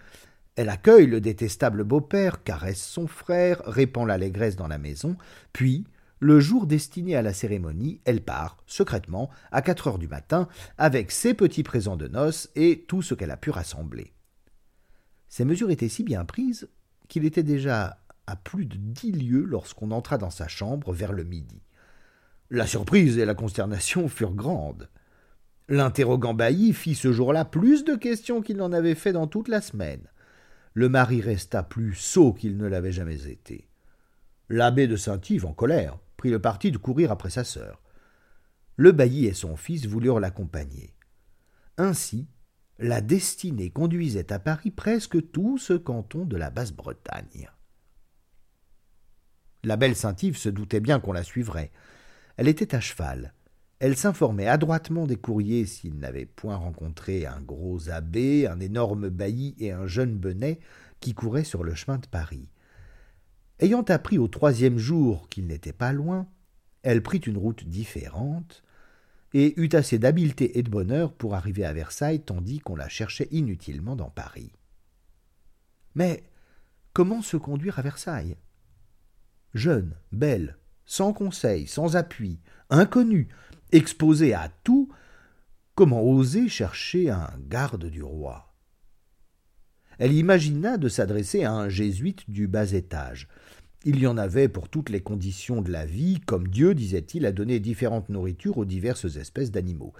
[0.55, 5.17] elle accueille le détestable beau-père, caresse son frère, répand l'allégresse dans la maison,
[5.51, 5.85] puis,
[6.19, 10.47] le jour destiné à la cérémonie, elle part, secrètement, à quatre heures du matin,
[10.77, 14.13] avec ses petits présents de noces et tout ce qu'elle a pu rassembler.
[15.27, 16.69] Ces mesures étaient si bien prises
[17.09, 21.25] qu'il était déjà à plus de dix lieues lorsqu'on entra dans sa chambre vers le
[21.25, 21.61] midi.
[22.49, 24.89] La surprise et la consternation furent grandes.
[25.67, 29.61] L'interrogant bailli fit ce jour-là plus de questions qu'il n'en avait fait dans toute la
[29.61, 30.07] semaine.
[30.75, 33.69] Le mari resta plus sot qu'il ne l'avait jamais été.
[34.49, 37.81] L'abbé de Saint-Yves, en colère, prit le parti de courir après sa sœur.
[38.75, 40.93] Le bailli et son fils voulurent l'accompagner.
[41.77, 42.27] Ainsi,
[42.77, 47.49] la destinée conduisait à Paris presque tout ce canton de la Basse-Bretagne.
[49.63, 51.71] La belle Saint-Yves se doutait bien qu'on la suivrait.
[52.35, 53.33] Elle était à cheval.
[53.79, 59.55] Elle s'informait adroitement des courriers s'ils n'avaient point rencontré un gros abbé, un énorme bailli
[59.59, 60.59] et un jeune benet
[61.01, 62.49] qui couraient sur le chemin de Paris.
[63.59, 66.27] Ayant appris au troisième jour qu'il n'était pas loin,
[66.83, 68.63] elle prit une route différente,
[69.33, 73.27] et eut assez d'habileté et de bonheur pour arriver à Versailles tandis qu'on la cherchait
[73.31, 74.53] inutilement dans Paris.
[75.93, 76.23] Mais
[76.93, 78.37] comment se conduire à Versailles?
[79.53, 83.27] Jeune, belle, sans conseil, sans appui, inconnue,
[83.71, 84.89] exposée à tout,
[85.75, 88.53] comment oser chercher un garde du roi?
[89.97, 93.27] Elle imagina de s'adresser à un jésuite du bas étage,
[93.87, 97.31] il y en avait pour toutes les conditions de la vie, comme Dieu, disait-il, a
[97.31, 99.93] donné différentes nourritures aux diverses espèces d'animaux.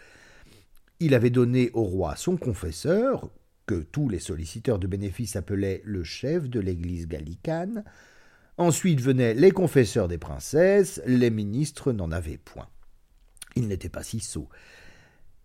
[0.99, 3.30] Il avait donné au roi son confesseur,
[3.68, 7.84] que tous les solliciteurs de bénéfices appelaient le chef de l'église gallicane.
[8.57, 12.68] Ensuite venaient les confesseurs des princesses, les ministres n'en avaient point.
[13.56, 14.49] Ils n'étaient pas si sots.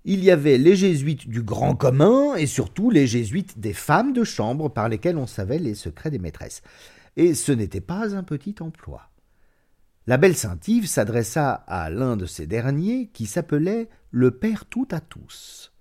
[0.05, 4.25] Il y avait les jésuites du grand commun et surtout les jésuites des femmes de
[4.25, 6.63] chambre par lesquelles on savait les secrets des maîtresses
[7.17, 9.11] et ce n'était pas un petit emploi.
[10.07, 15.01] La belle Saint-Yves s'adressa à l'un de ces derniers qui s'appelait le Père tout à
[15.01, 15.73] tous.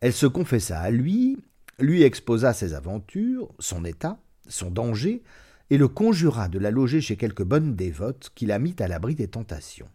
[0.00, 1.38] Elle se confessa à lui,
[1.78, 5.22] lui exposa ses aventures, son état, son danger,
[5.70, 9.14] et le conjura de la loger chez quelques bonnes dévotes qui la mit à l'abri
[9.14, 9.88] des tentations.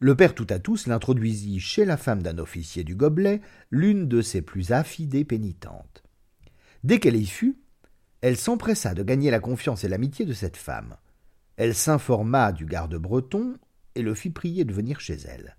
[0.00, 3.40] Le père tout à tous l'introduisit chez la femme d'un officier du gobelet,
[3.72, 6.04] l'une de ses plus affidées pénitentes.
[6.84, 7.58] Dès qu'elle y fut,
[8.20, 10.96] elle s'empressa de gagner la confiance et l'amitié de cette femme.
[11.56, 13.56] Elle s'informa du garde breton
[13.96, 15.56] et le fit prier de venir chez elle.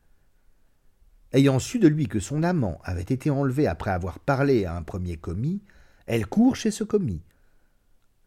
[1.33, 4.83] Ayant su de lui que son amant avait été enlevé après avoir parlé à un
[4.83, 5.61] premier commis,
[6.05, 7.23] elle court chez ce commis.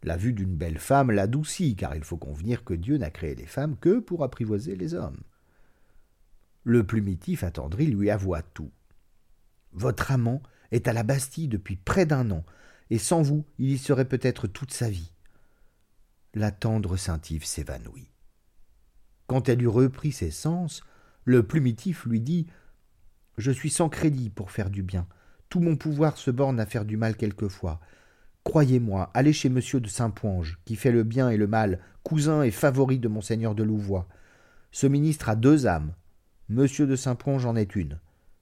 [0.02, 3.46] La vue d'une belle femme l'adoucit, car il faut convenir que Dieu n'a créé les
[3.46, 5.22] femmes que pour apprivoiser les hommes.
[6.64, 8.70] Le plumitif attendri lui avoua tout.
[9.72, 12.44] Votre amant est à la Bastille depuis près d'un an,
[12.90, 15.12] et sans vous, il y serait peut-être toute sa vie.
[16.34, 18.10] La tendre Saint-Yves s'évanouit.
[19.26, 20.82] Quand elle eut repris ses sens,
[21.24, 22.46] le plumitif lui dit
[23.38, 25.06] Je suis sans crédit pour faire du bien.
[25.48, 27.80] Tout mon pouvoir se borne à faire du mal quelquefois.
[28.44, 32.50] Croyez-moi, allez chez monsieur de Saint-Ponge, qui fait le bien et le mal, cousin et
[32.50, 34.08] favori de monseigneur de Louvois.
[34.70, 35.92] Ce ministre a deux âmes.
[36.52, 37.98] Monsieur de Saint-Ponge en est une.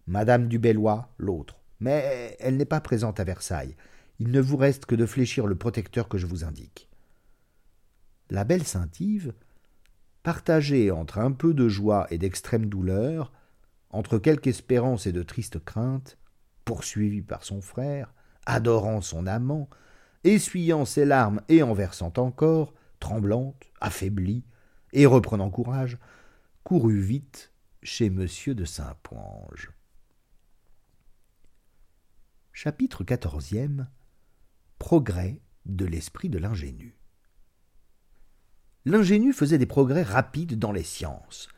[0.09, 1.61] Madame du Bellois, l'autre.
[1.79, 3.77] Mais elle n'est pas présente à Versailles.
[4.19, 6.89] Il ne vous reste que de fléchir le protecteur que je vous indique.
[8.29, 9.33] La belle Saint-Yves,
[10.25, 13.31] partagée entre un peu de joie et d'extrême douleur,
[13.91, 16.19] entre quelque espérance et de triste crainte,
[16.65, 18.13] poursuivie par son frère,
[18.45, 19.71] adorant son amant,
[20.25, 24.43] essuyant ses larmes et en versant encore, tremblante, affaiblie,
[24.93, 25.97] et reprenant courage,
[26.65, 27.51] courut vite
[27.83, 29.73] chez monsieur de Saint-Ponge.
[32.53, 33.89] Chapitre quatorzième
[34.79, 36.99] Progrès de l'esprit de l'ingénu.
[38.85, 41.49] L'ingénu faisait des progrès rapides dans les sciences,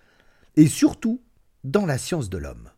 [0.55, 1.23] et surtout
[1.65, 2.71] dans la science de l'homme.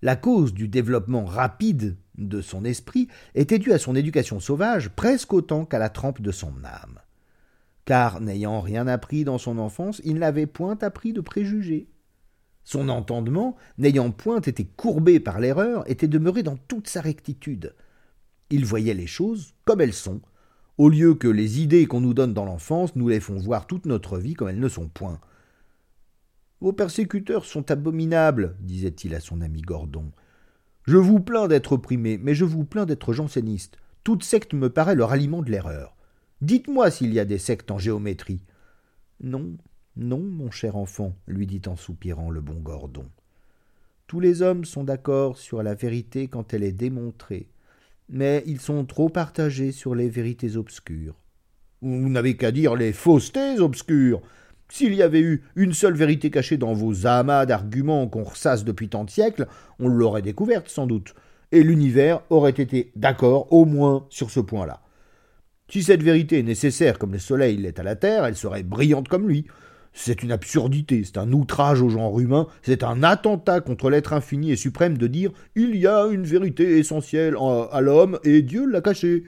[0.00, 5.32] La cause du développement rapide de son esprit était due à son éducation sauvage presque
[5.32, 7.00] autant qu'à la trempe de son âme.
[7.84, 11.88] Car, n'ayant rien appris dans son enfance, il n'avait point appris de préjugés.
[12.64, 17.74] Son entendement, n'ayant point été courbé par l'erreur, était demeuré dans toute sa rectitude.
[18.50, 20.20] Il voyait les choses comme elles sont,
[20.78, 23.86] au lieu que les idées qu'on nous donne dans l'enfance nous les font voir toute
[23.86, 25.20] notre vie comme elles ne sont point.
[26.60, 30.12] Vos persécuteurs sont abominables, disait-il à son ami Gordon.
[30.84, 33.78] Je vous plains d'être opprimé, mais je vous plains d'être janséniste.
[34.04, 35.96] Toute secte me paraît le ralliement de l'erreur.
[36.40, 38.44] Dites-moi s'il y a des sectes en géométrie.
[39.20, 39.56] Non,
[39.96, 43.04] non, mon cher enfant, lui dit en soupirant le bon Gordon.
[44.06, 47.48] Tous les hommes sont d'accord sur la vérité quand elle est démontrée,
[48.08, 51.14] mais ils sont trop partagés sur les vérités obscures.
[51.82, 54.22] Vous n'avez qu'à dire les faussetés obscures.
[54.68, 58.88] S'il y avait eu une seule vérité cachée dans vos amas d'arguments qu'on ressasse depuis
[58.88, 59.46] tant de siècles,
[59.78, 61.14] on l'aurait découverte sans doute,
[61.50, 64.80] et l'univers aurait été d'accord au moins sur ce point-là.
[65.68, 69.08] Si cette vérité est nécessaire comme le soleil l'est à la terre, elle serait brillante
[69.08, 69.46] comme lui.
[69.92, 74.50] C'est une absurdité, c'est un outrage au genre humain, c'est un attentat contre l'être infini
[74.50, 77.36] et suprême de dire il y a une vérité essentielle
[77.70, 79.24] à l'homme et Dieu l'a cachée.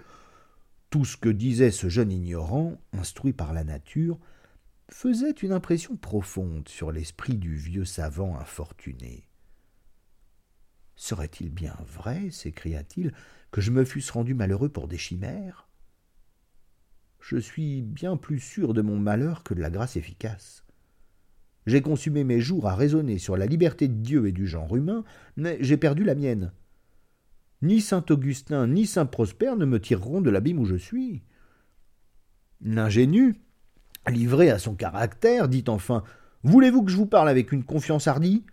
[0.88, 4.18] Tout ce que disait ce jeune ignorant, instruit par la nature,
[4.90, 9.28] faisait une impression profonde sur l'esprit du vieux savant infortuné.
[10.96, 13.12] Serait-il bien vrai, s'écria-t-il,
[13.50, 15.68] que je me fusse rendu malheureux pour des chimères?
[17.26, 20.62] Je suis bien plus sûr de mon malheur que de la grâce efficace.
[21.66, 25.04] J'ai consumé mes jours à raisonner sur la liberté de Dieu et du genre humain,
[25.36, 26.52] mais j'ai perdu la mienne.
[27.62, 31.22] Ni saint Augustin ni saint Prosper ne me tireront de l'abîme où je suis.
[32.60, 33.36] L'ingénu,
[34.06, 36.04] livré à son caractère, dit enfin
[36.42, 38.44] Voulez-vous que je vous parle avec une confiance hardie?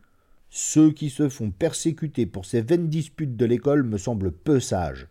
[0.49, 5.09] Ceux qui se font persécuter pour ces vaines disputes de l'école me semblent peu sages,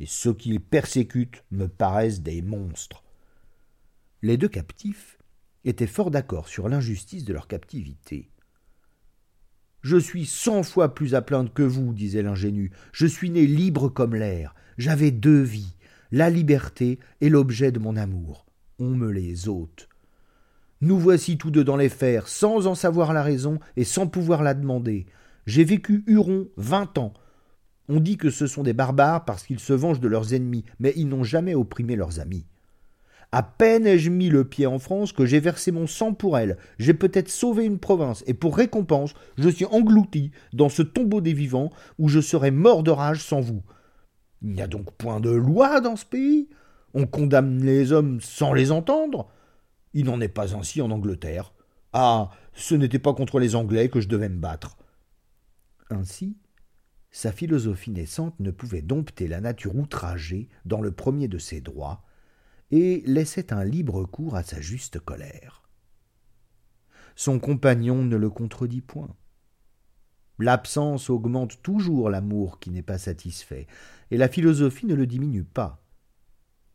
[0.00, 3.02] et ceux qu'ils persécutent me paraissent des monstres.
[4.22, 5.18] Les deux captifs
[5.64, 8.30] étaient fort d'accord sur l'injustice de leur captivité.
[9.82, 12.72] Je suis cent fois plus à plaindre que vous, disait l'ingénu.
[12.92, 14.54] Je suis né libre comme l'air.
[14.78, 15.76] J'avais deux vies,
[16.10, 18.46] la liberté et l'objet de mon amour
[18.78, 19.88] on me les ôte.
[20.80, 24.42] Nous voici tous deux dans les fers, sans en savoir la raison et sans pouvoir
[24.42, 25.06] la demander.
[25.46, 27.14] J'ai vécu Huron vingt ans.
[27.88, 30.92] On dit que ce sont des barbares parce qu'ils se vengent de leurs ennemis, mais
[30.96, 32.46] ils n'ont jamais opprimé leurs amis.
[33.32, 36.56] À peine ai-je mis le pied en France que j'ai versé mon sang pour elle.
[36.78, 41.32] J'ai peut-être sauvé une province, et pour récompense, je suis englouti dans ce tombeau des
[41.32, 43.62] vivants où je serais mort de rage sans vous.
[44.42, 46.48] Il n'y a donc point de loi dans ce pays
[46.96, 49.28] on condamne les hommes sans les entendre.
[49.92, 51.52] Il n'en est pas ainsi en Angleterre.
[51.92, 52.30] Ah.
[52.54, 54.78] Ce n'était pas contre les Anglais que je devais me battre.
[55.90, 56.38] Ainsi,
[57.16, 62.04] sa philosophie naissante ne pouvait dompter la nature outragée dans le premier de ses droits,
[62.70, 65.62] et laissait un libre cours à sa juste colère.
[67.14, 69.14] Son compagnon ne le contredit point.
[70.38, 73.66] L'absence augmente toujours l'amour qui n'est pas satisfait,
[74.10, 75.82] et la philosophie ne le diminue pas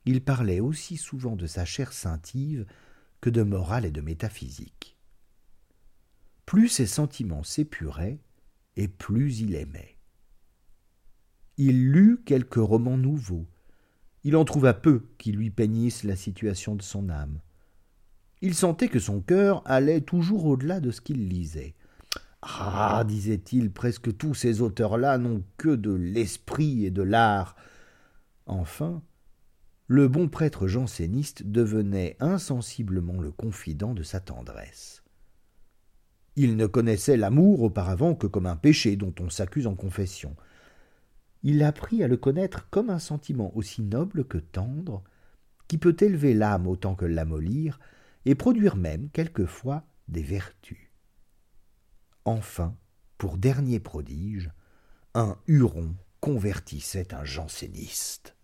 [0.05, 2.65] il parlait aussi souvent de sa chair Saint-Yves
[3.19, 4.97] que de morale et de métaphysique.
[6.47, 8.19] Plus ses sentiments s'épuraient,
[8.77, 9.90] et plus il aimait.
[11.57, 13.45] Il lut quelques romans nouveaux.
[14.23, 17.39] Il en trouva peu qui lui peignissent la situation de son âme.
[18.41, 21.75] Il sentait que son cœur allait toujours au-delà de ce qu'il lisait.
[22.41, 27.55] Ah, disait-il, presque tous ces auteurs-là n'ont que de l'esprit et de l'art.
[28.47, 29.03] Enfin,
[29.87, 35.03] le bon prêtre janséniste devenait insensiblement le confident de sa tendresse.
[36.35, 40.35] Il ne connaissait l'amour auparavant que comme un péché dont on s'accuse en confession.
[41.43, 45.03] Il apprit à le connaître comme un sentiment aussi noble que tendre,
[45.67, 47.79] qui peut élever l'âme autant que l'amollir,
[48.25, 50.91] et produire même quelquefois des vertus.
[52.25, 52.75] Enfin,
[53.17, 54.51] pour dernier prodige,
[55.15, 58.35] un Huron convertissait un janséniste.